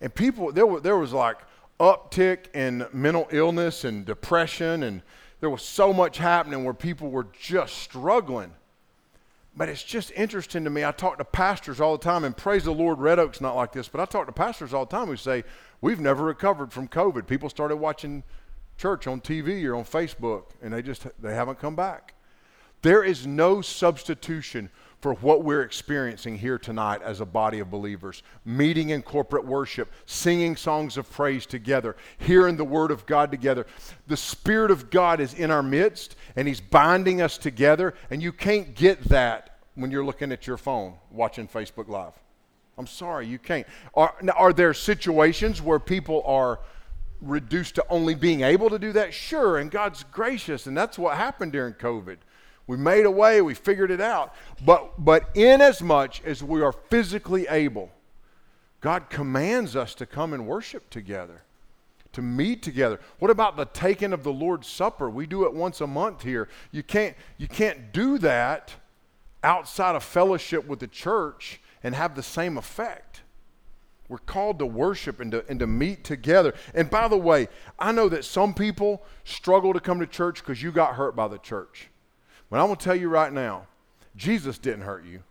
And 0.00 0.14
people, 0.14 0.52
there, 0.52 0.64
were, 0.64 0.80
there 0.80 0.96
was 0.96 1.12
like 1.12 1.36
uptick 1.78 2.54
in 2.54 2.86
mental 2.90 3.28
illness 3.30 3.84
and 3.84 4.06
depression, 4.06 4.82
and 4.82 5.02
there 5.40 5.50
was 5.50 5.60
so 5.60 5.92
much 5.92 6.16
happening 6.16 6.64
where 6.64 6.72
people 6.72 7.10
were 7.10 7.26
just 7.38 7.74
struggling. 7.74 8.54
But 9.54 9.68
it's 9.68 9.82
just 9.82 10.12
interesting 10.12 10.64
to 10.64 10.70
me. 10.70 10.82
I 10.82 10.92
talk 10.92 11.18
to 11.18 11.26
pastors 11.26 11.78
all 11.78 11.98
the 11.98 12.02
time, 12.02 12.24
and 12.24 12.34
praise 12.34 12.64
the 12.64 12.72
Lord, 12.72 13.00
Red 13.00 13.18
Oak's 13.18 13.42
not 13.42 13.54
like 13.54 13.72
this, 13.72 13.86
but 13.86 14.00
I 14.00 14.06
talk 14.06 14.24
to 14.28 14.32
pastors 14.32 14.72
all 14.72 14.86
the 14.86 14.96
time 14.96 15.08
who 15.08 15.16
say, 15.16 15.44
We've 15.82 16.00
never 16.00 16.24
recovered 16.24 16.72
from 16.72 16.88
COVID. 16.88 17.26
People 17.26 17.50
started 17.50 17.76
watching 17.76 18.22
church 18.78 19.06
on 19.06 19.20
TV 19.20 19.64
or 19.66 19.74
on 19.74 19.84
Facebook, 19.84 20.44
and 20.62 20.72
they 20.72 20.80
just 20.80 21.06
they 21.20 21.34
haven't 21.34 21.58
come 21.58 21.76
back. 21.76 22.14
There 22.80 23.02
is 23.02 23.26
no 23.26 23.60
substitution 23.60 24.70
for 25.00 25.14
what 25.14 25.44
we're 25.44 25.62
experiencing 25.62 26.38
here 26.38 26.58
tonight 26.58 27.02
as 27.02 27.20
a 27.20 27.26
body 27.26 27.60
of 27.60 27.70
believers 27.70 28.22
meeting 28.44 28.90
in 28.90 29.02
corporate 29.02 29.44
worship, 29.44 29.92
singing 30.06 30.56
songs 30.56 30.96
of 30.96 31.10
praise 31.10 31.46
together, 31.46 31.96
hearing 32.18 32.56
the 32.56 32.64
Word 32.64 32.90
of 32.90 33.06
God 33.06 33.30
together. 33.30 33.66
The 34.06 34.16
Spirit 34.16 34.70
of 34.70 34.90
God 34.90 35.20
is 35.20 35.34
in 35.34 35.50
our 35.50 35.62
midst, 35.62 36.16
and 36.34 36.48
He's 36.48 36.60
binding 36.60 37.20
us 37.20 37.38
together, 37.38 37.94
and 38.10 38.22
you 38.22 38.32
can't 38.32 38.74
get 38.74 39.02
that 39.04 39.58
when 39.74 39.90
you're 39.90 40.04
looking 40.04 40.32
at 40.32 40.46
your 40.46 40.56
phone 40.56 40.94
watching 41.10 41.46
Facebook 41.46 41.88
Live. 41.88 42.14
I'm 42.76 42.86
sorry, 42.86 43.26
you 43.26 43.38
can't. 43.38 43.66
Are, 43.94 44.14
are 44.36 44.52
there 44.52 44.72
situations 44.72 45.60
where 45.60 45.80
people 45.80 46.22
are 46.24 46.60
reduced 47.20 47.74
to 47.76 47.84
only 47.88 48.14
being 48.14 48.42
able 48.42 48.70
to 48.70 48.78
do 48.78 48.92
that? 48.92 49.12
Sure, 49.12 49.58
and 49.58 49.70
God's 49.70 50.04
gracious, 50.04 50.66
and 50.66 50.76
that's 50.76 50.98
what 50.98 51.16
happened 51.16 51.52
during 51.52 51.74
COVID. 51.74 52.18
We 52.66 52.76
made 52.76 53.06
a 53.06 53.10
way, 53.10 53.40
we 53.40 53.54
figured 53.54 53.90
it 53.90 54.00
out. 54.00 54.34
But, 54.64 55.04
but 55.04 55.30
in 55.34 55.60
as 55.60 55.80
much 55.80 56.22
as 56.24 56.42
we 56.42 56.62
are 56.62 56.72
physically 56.72 57.46
able, 57.48 57.90
God 58.80 59.10
commands 59.10 59.74
us 59.74 59.94
to 59.96 60.06
come 60.06 60.32
and 60.34 60.46
worship 60.46 60.90
together, 60.90 61.42
to 62.12 62.22
meet 62.22 62.62
together. 62.62 63.00
What 63.18 63.30
about 63.30 63.56
the 63.56 63.64
taking 63.64 64.12
of 64.12 64.22
the 64.22 64.32
Lord's 64.32 64.68
Supper? 64.68 65.08
We 65.10 65.26
do 65.26 65.44
it 65.44 65.54
once 65.54 65.80
a 65.80 65.86
month 65.86 66.22
here. 66.22 66.48
You 66.70 66.82
can't, 66.82 67.16
you 67.38 67.48
can't 67.48 67.92
do 67.92 68.18
that 68.18 68.74
outside 69.42 69.96
of 69.96 70.04
fellowship 70.04 70.66
with 70.66 70.80
the 70.80 70.86
church 70.86 71.60
and 71.82 71.94
have 71.94 72.14
the 72.14 72.22
same 72.22 72.58
effect. 72.58 73.22
We're 74.08 74.18
called 74.18 74.58
to 74.60 74.66
worship 74.66 75.20
and 75.20 75.32
to, 75.32 75.44
and 75.48 75.60
to 75.60 75.66
meet 75.66 76.02
together. 76.02 76.54
And 76.74 76.88
by 76.88 77.08
the 77.08 77.18
way, 77.18 77.48
I 77.78 77.92
know 77.92 78.08
that 78.08 78.24
some 78.24 78.54
people 78.54 79.02
struggle 79.24 79.72
to 79.74 79.80
come 79.80 80.00
to 80.00 80.06
church 80.06 80.40
because 80.40 80.62
you 80.62 80.72
got 80.72 80.94
hurt 80.94 81.14
by 81.14 81.28
the 81.28 81.38
church. 81.38 81.88
But 82.50 82.60
I'm 82.60 82.66
going 82.66 82.78
to 82.78 82.84
tell 82.84 82.96
you 82.96 83.08
right 83.08 83.32
now, 83.32 83.66
Jesus 84.16 84.58
didn't 84.58 84.82
hurt 84.82 85.04
you. 85.04 85.22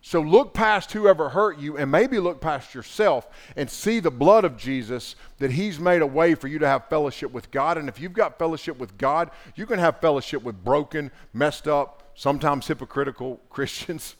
So 0.00 0.20
look 0.20 0.54
past 0.54 0.92
whoever 0.92 1.30
hurt 1.30 1.58
you 1.58 1.76
and 1.76 1.90
maybe 1.90 2.18
look 2.18 2.40
past 2.40 2.74
yourself 2.74 3.26
and 3.56 3.68
see 3.68 4.00
the 4.00 4.10
blood 4.10 4.44
of 4.44 4.56
Jesus 4.56 5.16
that 5.38 5.50
He's 5.50 5.78
made 5.78 6.02
a 6.02 6.06
way 6.06 6.34
for 6.34 6.48
you 6.48 6.58
to 6.60 6.66
have 6.66 6.88
fellowship 6.88 7.32
with 7.32 7.50
God. 7.50 7.78
And 7.78 7.88
if 7.88 8.00
you've 8.00 8.12
got 8.12 8.38
fellowship 8.38 8.78
with 8.78 8.96
God, 8.96 9.30
you 9.56 9.66
can 9.66 9.78
have 9.78 10.00
fellowship 10.00 10.42
with 10.42 10.62
broken, 10.64 11.10
messed 11.32 11.66
up, 11.66 12.12
sometimes 12.14 12.66
hypocritical 12.66 13.40
Christians 13.50 14.14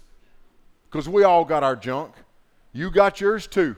because 0.90 1.09
we 1.09 1.22
all 1.22 1.44
got 1.44 1.62
our 1.62 1.77
junk. 1.77 2.14
You 2.79 2.93
got 2.93 3.21
yours 3.21 3.49
too. 3.49 3.75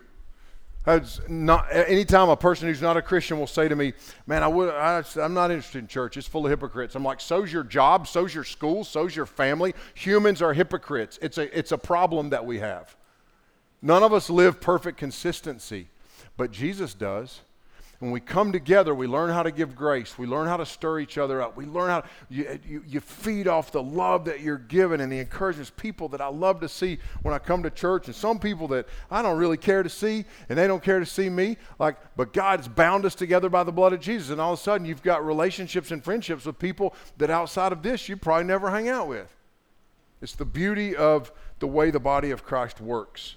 As 0.85 1.23
not 1.27 1.67
anytime 1.73 2.29
a 2.29 2.37
person 2.37 2.69
who's 2.69 2.83
not 2.83 2.99
a 2.99 3.03
Christian 3.03 3.39
will 3.39 3.47
say 3.47 3.67
to 3.67 3.75
me, 3.75 3.95
"Man, 4.27 4.43
I 4.43 4.47
would, 4.47 4.69
I, 4.69 5.03
am 5.17 5.33
not 5.33 5.51
interested 5.51 5.79
in 5.79 5.87
church. 5.87 6.19
It's 6.19 6.27
full 6.27 6.45
of 6.45 6.51
hypocrites." 6.51 6.95
I'm 6.95 7.03
like, 7.03 7.19
"So's 7.19 7.51
your 7.51 7.65
job, 7.65 8.07
so's 8.07 8.35
your 8.35 8.45
school, 8.45 8.85
so's 8.85 9.17
your 9.17 9.25
family. 9.25 9.75
Humans 9.95 10.43
are 10.43 10.53
hypocrites. 10.53 11.19
It's 11.23 11.39
a 11.39 11.59
it's 11.59 11.73
a 11.73 11.79
problem 11.79 12.29
that 12.29 12.45
we 12.45 12.59
have. 12.59 12.95
None 13.81 14.03
of 14.03 14.13
us 14.13 14.29
live 14.29 14.61
perfect 14.61 14.99
consistency, 14.99 15.89
but 16.37 16.51
Jesus 16.51 16.93
does. 16.93 17.41
When 18.01 18.13
we 18.13 18.21
come 18.21 18.51
together, 18.51 18.95
we 18.95 19.07
learn 19.07 19.29
how 19.29 19.43
to 19.43 19.51
give 19.51 19.77
grace. 19.77 20.17
We 20.17 20.27
learn 20.27 20.49
how 20.49 20.57
to 20.57 20.65
stir 20.65 21.01
each 21.01 21.19
other 21.19 21.43
up. 21.43 21.55
We 21.55 21.67
learn 21.67 21.91
how 21.91 22.05
you, 22.31 22.59
you, 22.67 22.83
you 22.87 23.01
feed 23.01 23.47
off 23.47 23.73
the 23.73 23.83
love 23.83 24.25
that 24.25 24.41
you're 24.41 24.57
given 24.57 25.03
and 25.03 25.13
the 25.13 25.19
encouragements. 25.19 25.71
People 25.77 26.09
that 26.09 26.21
I 26.23 26.29
love 26.29 26.61
to 26.61 26.69
see 26.69 26.99
when 27.21 27.35
I 27.35 27.39
come 27.39 27.63
to 27.63 27.69
church, 27.69 28.07
and 28.07 28.17
some 28.17 28.39
people 28.39 28.69
that 28.69 28.89
I 29.11 29.21
don't 29.21 29.37
really 29.37 29.59
care 29.59 29.83
to 29.83 29.91
see, 29.91 30.25
and 30.49 30.59
they 30.59 30.67
don't 30.67 30.83
care 30.83 30.99
to 30.99 31.05
see 31.05 31.29
me. 31.29 31.59
Like, 31.79 31.99
but 32.17 32.33
God's 32.33 32.69
bound 32.69 33.05
us 33.05 33.15
together 33.15 33.51
by 33.51 33.65
the 33.65 33.73
blood 33.73 33.93
of 33.93 34.01
Jesus, 34.01 34.31
and 34.31 34.41
all 34.41 34.55
of 34.55 34.59
a 34.59 34.63
sudden 34.63 34.87
you've 34.87 35.03
got 35.03 35.25
relationships 35.27 35.91
and 35.91 36.03
friendships 36.03 36.47
with 36.47 36.59
people 36.59 36.95
that 37.19 37.29
outside 37.29 37.71
of 37.71 37.83
this 37.83 38.09
you 38.09 38.17
probably 38.17 38.45
never 38.45 38.71
hang 38.71 38.89
out 38.89 39.09
with. 39.09 39.29
It's 40.23 40.35
the 40.35 40.47
beauty 40.47 40.97
of 40.97 41.31
the 41.59 41.67
way 41.67 41.91
the 41.91 42.01
body 42.01 42.31
of 42.31 42.45
Christ 42.45 42.81
works. 42.81 43.37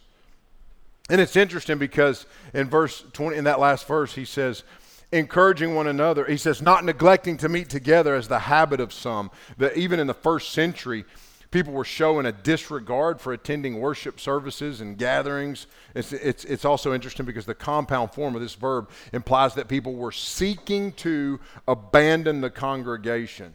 And 1.09 1.19
it's 1.19 1.35
interesting 1.35 1.77
because 1.77 2.25
in 2.53 2.69
verse 2.69 3.03
20, 3.13 3.37
in 3.37 3.43
that 3.43 3.59
last 3.59 3.87
verse, 3.87 4.15
he 4.15 4.25
says, 4.25 4.63
encouraging 5.11 5.75
one 5.75 5.87
another. 5.87 6.25
He 6.25 6.37
says, 6.37 6.61
not 6.61 6.85
neglecting 6.85 7.37
to 7.37 7.49
meet 7.49 7.69
together 7.69 8.15
as 8.15 8.27
the 8.27 8.39
habit 8.39 8.79
of 8.79 8.93
some. 8.93 9.29
That 9.57 9.77
even 9.77 9.99
in 9.99 10.07
the 10.07 10.13
first 10.13 10.51
century, 10.51 11.05
people 11.51 11.73
were 11.73 11.85
showing 11.85 12.25
a 12.25 12.31
disregard 12.31 13.21
for 13.21 13.31
attending 13.31 13.79
worship 13.79 14.19
services 14.19 14.81
and 14.81 14.97
gatherings. 14.97 15.67
It's, 15.93 16.11
it's, 16.13 16.45
it's 16.45 16.65
also 16.65 16.93
interesting 16.93 17.25
because 17.25 17.45
the 17.45 17.53
compound 17.53 18.11
form 18.11 18.33
of 18.33 18.41
this 18.41 18.55
verb 18.55 18.89
implies 19.11 19.53
that 19.53 19.67
people 19.67 19.93
were 19.93 20.11
seeking 20.11 20.93
to 20.93 21.39
abandon 21.67 22.41
the 22.41 22.49
congregation, 22.49 23.53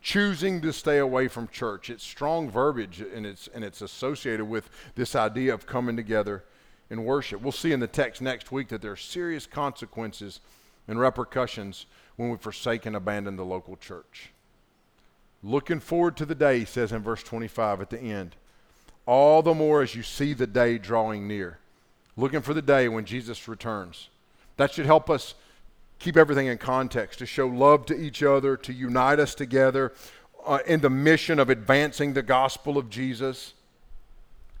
choosing 0.00 0.60
to 0.60 0.72
stay 0.72 0.98
away 0.98 1.26
from 1.28 1.48
church. 1.48 1.90
It's 1.90 2.04
strong 2.04 2.48
verbiage 2.48 3.00
and 3.00 3.26
it's, 3.26 3.48
and 3.52 3.64
it's 3.64 3.82
associated 3.82 4.44
with 4.44 4.70
this 4.94 5.16
idea 5.16 5.52
of 5.52 5.66
coming 5.66 5.96
together 5.96 6.44
in 6.90 7.04
worship. 7.04 7.40
We'll 7.40 7.52
see 7.52 7.72
in 7.72 7.80
the 7.80 7.86
text 7.86 8.20
next 8.20 8.52
week 8.52 8.68
that 8.68 8.82
there 8.82 8.92
are 8.92 8.96
serious 8.96 9.46
consequences 9.46 10.40
and 10.88 10.98
repercussions 10.98 11.86
when 12.16 12.30
we 12.30 12.36
forsake 12.36 12.84
and 12.84 12.96
abandon 12.96 13.36
the 13.36 13.44
local 13.44 13.76
church. 13.76 14.32
Looking 15.42 15.80
forward 15.80 16.16
to 16.18 16.26
the 16.26 16.34
day, 16.34 16.58
he 16.58 16.64
says 16.64 16.92
in 16.92 17.02
verse 17.02 17.22
25 17.22 17.80
at 17.80 17.90
the 17.90 18.00
end, 18.00 18.36
all 19.06 19.42
the 19.42 19.54
more 19.54 19.82
as 19.82 19.94
you 19.94 20.02
see 20.02 20.34
the 20.34 20.46
day 20.46 20.76
drawing 20.76 21.26
near. 21.26 21.58
Looking 22.16 22.42
for 22.42 22.52
the 22.52 22.62
day 22.62 22.88
when 22.88 23.04
Jesus 23.06 23.48
returns. 23.48 24.08
That 24.56 24.72
should 24.72 24.84
help 24.84 25.08
us 25.08 25.34
keep 25.98 26.16
everything 26.16 26.48
in 26.48 26.58
context, 26.58 27.18
to 27.20 27.26
show 27.26 27.46
love 27.46 27.86
to 27.86 27.98
each 27.98 28.22
other, 28.22 28.56
to 28.56 28.72
unite 28.72 29.20
us 29.20 29.34
together 29.34 29.92
uh, 30.44 30.58
in 30.66 30.80
the 30.80 30.90
mission 30.90 31.38
of 31.38 31.50
advancing 31.50 32.14
the 32.14 32.22
gospel 32.22 32.76
of 32.76 32.90
Jesus. 32.90 33.54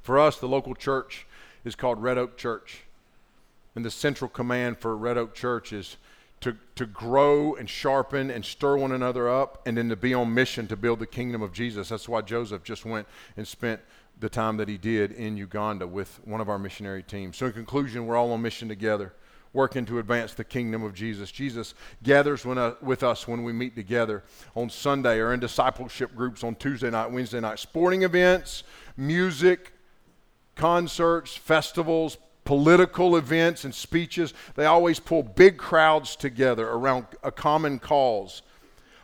For 0.02 0.18
us, 0.18 0.38
the 0.38 0.48
local 0.48 0.74
church, 0.74 1.26
is 1.64 1.74
called 1.74 2.02
Red 2.02 2.18
Oak 2.18 2.36
Church. 2.36 2.82
And 3.74 3.84
the 3.84 3.90
central 3.90 4.28
command 4.28 4.78
for 4.78 4.96
Red 4.96 5.16
Oak 5.16 5.34
Church 5.34 5.72
is 5.72 5.96
to, 6.40 6.56
to 6.74 6.86
grow 6.86 7.54
and 7.54 7.68
sharpen 7.68 8.30
and 8.30 8.44
stir 8.44 8.76
one 8.76 8.92
another 8.92 9.28
up 9.28 9.62
and 9.66 9.76
then 9.76 9.88
to 9.90 9.96
be 9.96 10.14
on 10.14 10.32
mission 10.32 10.66
to 10.68 10.76
build 10.76 10.98
the 10.98 11.06
kingdom 11.06 11.42
of 11.42 11.52
Jesus. 11.52 11.90
That's 11.90 12.08
why 12.08 12.22
Joseph 12.22 12.64
just 12.64 12.84
went 12.84 13.06
and 13.36 13.46
spent 13.46 13.80
the 14.18 14.28
time 14.28 14.56
that 14.58 14.68
he 14.68 14.76
did 14.76 15.12
in 15.12 15.36
Uganda 15.36 15.86
with 15.86 16.20
one 16.24 16.40
of 16.40 16.48
our 16.48 16.58
missionary 16.58 17.02
teams. 17.02 17.36
So, 17.36 17.46
in 17.46 17.52
conclusion, 17.52 18.06
we're 18.06 18.16
all 18.16 18.32
on 18.32 18.42
mission 18.42 18.68
together, 18.68 19.14
working 19.52 19.86
to 19.86 19.98
advance 19.98 20.34
the 20.34 20.44
kingdom 20.44 20.82
of 20.82 20.94
Jesus. 20.94 21.30
Jesus 21.30 21.74
gathers 22.02 22.44
uh, 22.44 22.74
with 22.82 23.02
us 23.02 23.26
when 23.26 23.44
we 23.44 23.52
meet 23.52 23.74
together 23.74 24.22
on 24.54 24.68
Sunday 24.68 25.18
or 25.18 25.32
in 25.32 25.40
discipleship 25.40 26.14
groups 26.14 26.44
on 26.44 26.54
Tuesday 26.54 26.90
night, 26.90 27.10
Wednesday 27.10 27.40
night, 27.40 27.58
sporting 27.58 28.02
events, 28.02 28.62
music, 28.96 29.72
concerts, 30.60 31.34
festivals, 31.34 32.18
political 32.44 33.16
events, 33.16 33.64
and 33.64 33.74
speeches. 33.74 34.34
They 34.56 34.66
always 34.66 35.00
pull 35.00 35.22
big 35.22 35.56
crowds 35.56 36.16
together 36.16 36.68
around 36.68 37.06
a 37.22 37.32
common 37.32 37.78
cause. 37.78 38.42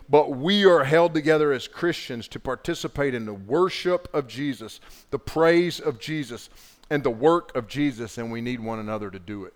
But 0.07 0.33
we 0.37 0.67
are 0.67 0.85
held 0.85 1.15
together 1.15 1.53
as 1.53 1.67
Christians 1.67 2.29
to 2.29 2.39
participate 2.39 3.15
in 3.15 3.25
the 3.25 3.33
worship 3.33 4.07
of 4.13 4.29
Jesus, 4.29 4.81
the 5.11 5.19
praise 5.19 5.81
of 5.81 5.99
Jesus, 5.99 6.51
and 6.91 7.03
the 7.03 7.11
work 7.11 7.57
of 7.57 7.69
Jesus, 7.69 8.19
and 8.19 8.31
we 8.31 8.43
need 8.43 8.61
one 8.61 8.79
another 8.79 9.11
to 9.11 9.19
do 9.19 9.47
it. 9.47 9.55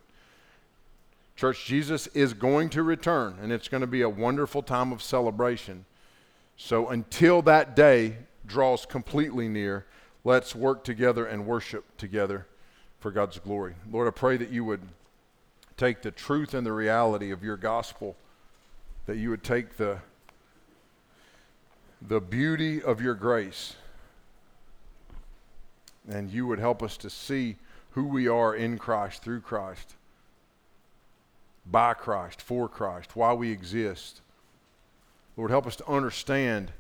Church, 1.37 1.67
Jesus 1.67 2.07
is 2.09 2.33
going 2.33 2.71
to 2.71 2.83
return, 2.83 3.37
and 3.43 3.53
it's 3.53 3.69
going 3.69 3.83
to 3.83 3.87
be 3.87 4.01
a 4.01 4.09
wonderful 4.09 4.63
time 4.63 4.91
of 4.91 5.03
celebration. 5.03 5.85
So 6.57 6.89
until 6.89 7.43
that 7.43 7.77
day 7.77 8.17
draws 8.47 8.87
completely 8.87 9.49
near, 9.49 9.85
let's 10.25 10.55
work 10.55 10.85
together 10.85 11.27
and 11.27 11.47
worship 11.47 11.97
together 11.97 12.47
for 12.99 13.11
God's 13.11 13.39
glory. 13.39 13.75
Lord, 13.91 14.07
I 14.07 14.11
pray 14.11 14.37
that 14.37 14.51
you 14.51 14.65
would 14.65 14.83
take 15.77 16.03
the 16.03 16.11
truth 16.11 16.53
and 16.53 16.67
the 16.67 16.73
reality 16.73 17.31
of 17.31 17.43
your 17.43 17.57
gospel, 17.57 18.17
that 19.07 19.17
you 19.17 19.31
would 19.31 19.43
take 19.43 19.77
the, 19.77 19.99
the 22.07 22.21
beauty 22.21 22.83
of 22.83 23.01
your 23.01 23.15
grace, 23.15 23.77
and 26.09 26.31
you 26.31 26.47
would 26.47 26.59
help 26.59 26.83
us 26.83 26.97
to 26.99 27.09
see 27.09 27.57
who 27.93 28.05
we 28.05 28.29
are 28.29 28.55
in 28.55 28.79
Christ, 28.79 29.23
through 29.23 29.41
Christ, 29.41 29.95
by 31.65 31.95
Christ, 31.95 32.43
for 32.43 32.69
Christ, 32.69 33.17
why 33.17 33.33
we 33.33 33.51
exist. 33.51 34.21
Lord, 35.37 35.51
help 35.51 35.67
us 35.67 35.77
to 35.77 35.89
understand 35.89 36.73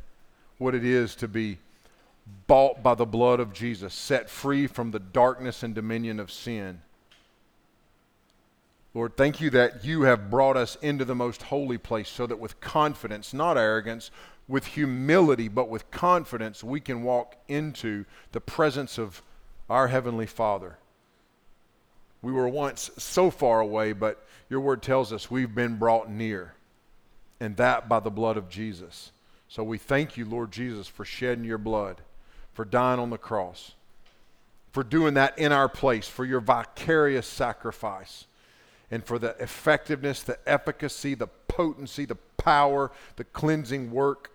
what 0.59 0.74
it 0.74 0.84
is 0.84 1.14
to 1.16 1.28
be 1.28 1.59
bought 2.47 2.83
by 2.83 2.95
the 2.95 3.07
blood 3.07 3.41
of 3.41 3.53
Jesus, 3.53 3.95
set 3.95 4.29
free 4.29 4.66
from 4.66 4.91
the 4.91 4.99
darkness 4.99 5.62
and 5.62 5.75
dominion 5.75 6.21
of 6.21 6.31
sin. 6.31 6.83
Lord, 8.93 9.16
thank 9.16 9.41
you 9.41 9.51
that 9.51 9.85
you 9.85 10.03
have 10.03 10.31
brought 10.31 10.57
us 10.57 10.77
into 10.83 11.05
the 11.05 11.14
most 11.14 11.43
holy 11.43 11.79
place 11.79 12.09
so 12.09 12.27
that 12.27 12.41
with 12.41 12.61
confidence, 12.61 13.33
not 13.33 13.57
arrogance, 13.57 14.11
with 14.49 14.66
humility, 14.66 15.47
but 15.47 15.68
with 15.68 15.91
confidence, 15.93 16.64
we 16.64 16.81
can 16.81 17.05
walk 17.05 17.37
into 17.47 18.05
the 18.33 18.41
presence 18.41 18.99
of 18.99 19.23
our 19.68 19.87
Heavenly 19.87 20.27
Father. 20.27 20.77
We 22.21 22.33
were 22.33 22.49
once 22.49 22.91
so 22.99 23.31
far 23.31 23.61
away, 23.61 23.93
but 23.93 24.27
your 24.49 24.61
word 24.61 24.83
tells 24.83 25.12
us 25.12 25.31
we've 25.31 25.55
been 25.55 25.77
brought 25.77 26.11
near, 26.11 26.55
and 27.39 27.57
that 27.57 27.89
by 27.89 28.01
the 28.01 28.11
blood 28.11 28.37
of 28.37 28.49
Jesus. 28.49 29.12
So 29.49 29.62
we 29.62 29.79
thank 29.79 30.16
you, 30.16 30.25
Lord 30.25 30.51
Jesus, 30.51 30.89
for 30.89 31.05
shedding 31.05 31.45
your 31.45 31.59
blood, 31.59 32.01
for 32.61 32.66
dying 32.66 33.00
on 33.00 33.08
the 33.08 33.16
cross, 33.16 33.72
for 34.70 34.84
doing 34.84 35.14
that 35.14 35.38
in 35.38 35.50
our 35.50 35.66
place, 35.66 36.06
for 36.06 36.26
your 36.26 36.40
vicarious 36.40 37.26
sacrifice, 37.26 38.26
and 38.90 39.02
for 39.02 39.18
the 39.18 39.34
effectiveness, 39.42 40.22
the 40.22 40.38
efficacy, 40.46 41.14
the 41.14 41.26
potency, 41.48 42.04
the 42.04 42.18
power, 42.36 42.90
the 43.16 43.24
cleansing 43.24 43.90
work 43.90 44.30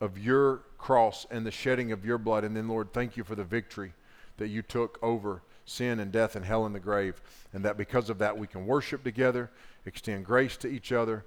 of 0.00 0.18
your 0.18 0.62
cross 0.78 1.28
and 1.30 1.46
the 1.46 1.52
shedding 1.52 1.92
of 1.92 2.04
your 2.04 2.18
blood. 2.18 2.42
And 2.42 2.56
then, 2.56 2.66
Lord, 2.66 2.92
thank 2.92 3.16
you 3.16 3.22
for 3.22 3.36
the 3.36 3.44
victory 3.44 3.92
that 4.38 4.48
you 4.48 4.60
took 4.60 4.98
over 5.00 5.42
sin 5.64 6.00
and 6.00 6.10
death 6.10 6.34
and 6.34 6.44
hell 6.44 6.66
and 6.66 6.74
the 6.74 6.80
grave. 6.80 7.22
And 7.52 7.64
that 7.64 7.76
because 7.76 8.10
of 8.10 8.18
that, 8.18 8.36
we 8.36 8.48
can 8.48 8.66
worship 8.66 9.04
together, 9.04 9.48
extend 9.86 10.26
grace 10.26 10.56
to 10.56 10.66
each 10.66 10.90
other 10.90 11.24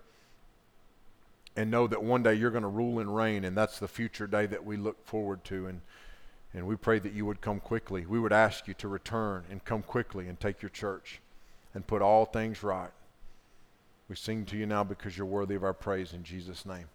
and 1.55 1.72
know 1.72 1.88
that 1.88 2.03
one 2.03 2.22
day 2.22 2.34
you're 2.34 2.51
going 2.51 2.64
to 2.64 2.68
rule 2.68 2.99
and 2.99 3.16
reign, 3.16 3.45
and 3.45 3.55
that's 3.55 3.80
the 3.80 3.88
future 3.88 4.28
day 4.28 4.45
that 4.45 4.66
we 4.66 4.76
look 4.76 5.05
forward 5.05 5.43
to. 5.45 5.68
And, 5.68 5.80
and 6.54 6.68
we 6.68 6.76
pray 6.76 6.99
that 6.99 7.14
you 7.14 7.26
would 7.26 7.41
come 7.41 7.60
quickly. 7.60 8.06
We 8.06 8.20
would 8.20 8.34
ask 8.34 8.68
you 8.68 8.74
to 8.76 8.88
return 8.88 9.45
and 9.49 9.64
come 9.64 9.84
quickly 9.84 10.28
and 10.28 10.39
take 10.39 10.62
your 10.62 10.70
church 10.70 11.22
and 11.74 11.88
put 11.88 12.02
all 12.02 12.26
things 12.26 12.64
right. 12.64 12.91
We 14.10 14.16
sing 14.16 14.45
to 14.47 14.58
you 14.58 14.66
now 14.66 14.84
because 14.84 15.18
you're 15.18 15.26
worthy 15.26 15.56
of 15.56 15.64
our 15.64 15.74
praise 15.74 16.12
in 16.14 16.24
Jesus' 16.24 16.66
name. 16.66 16.88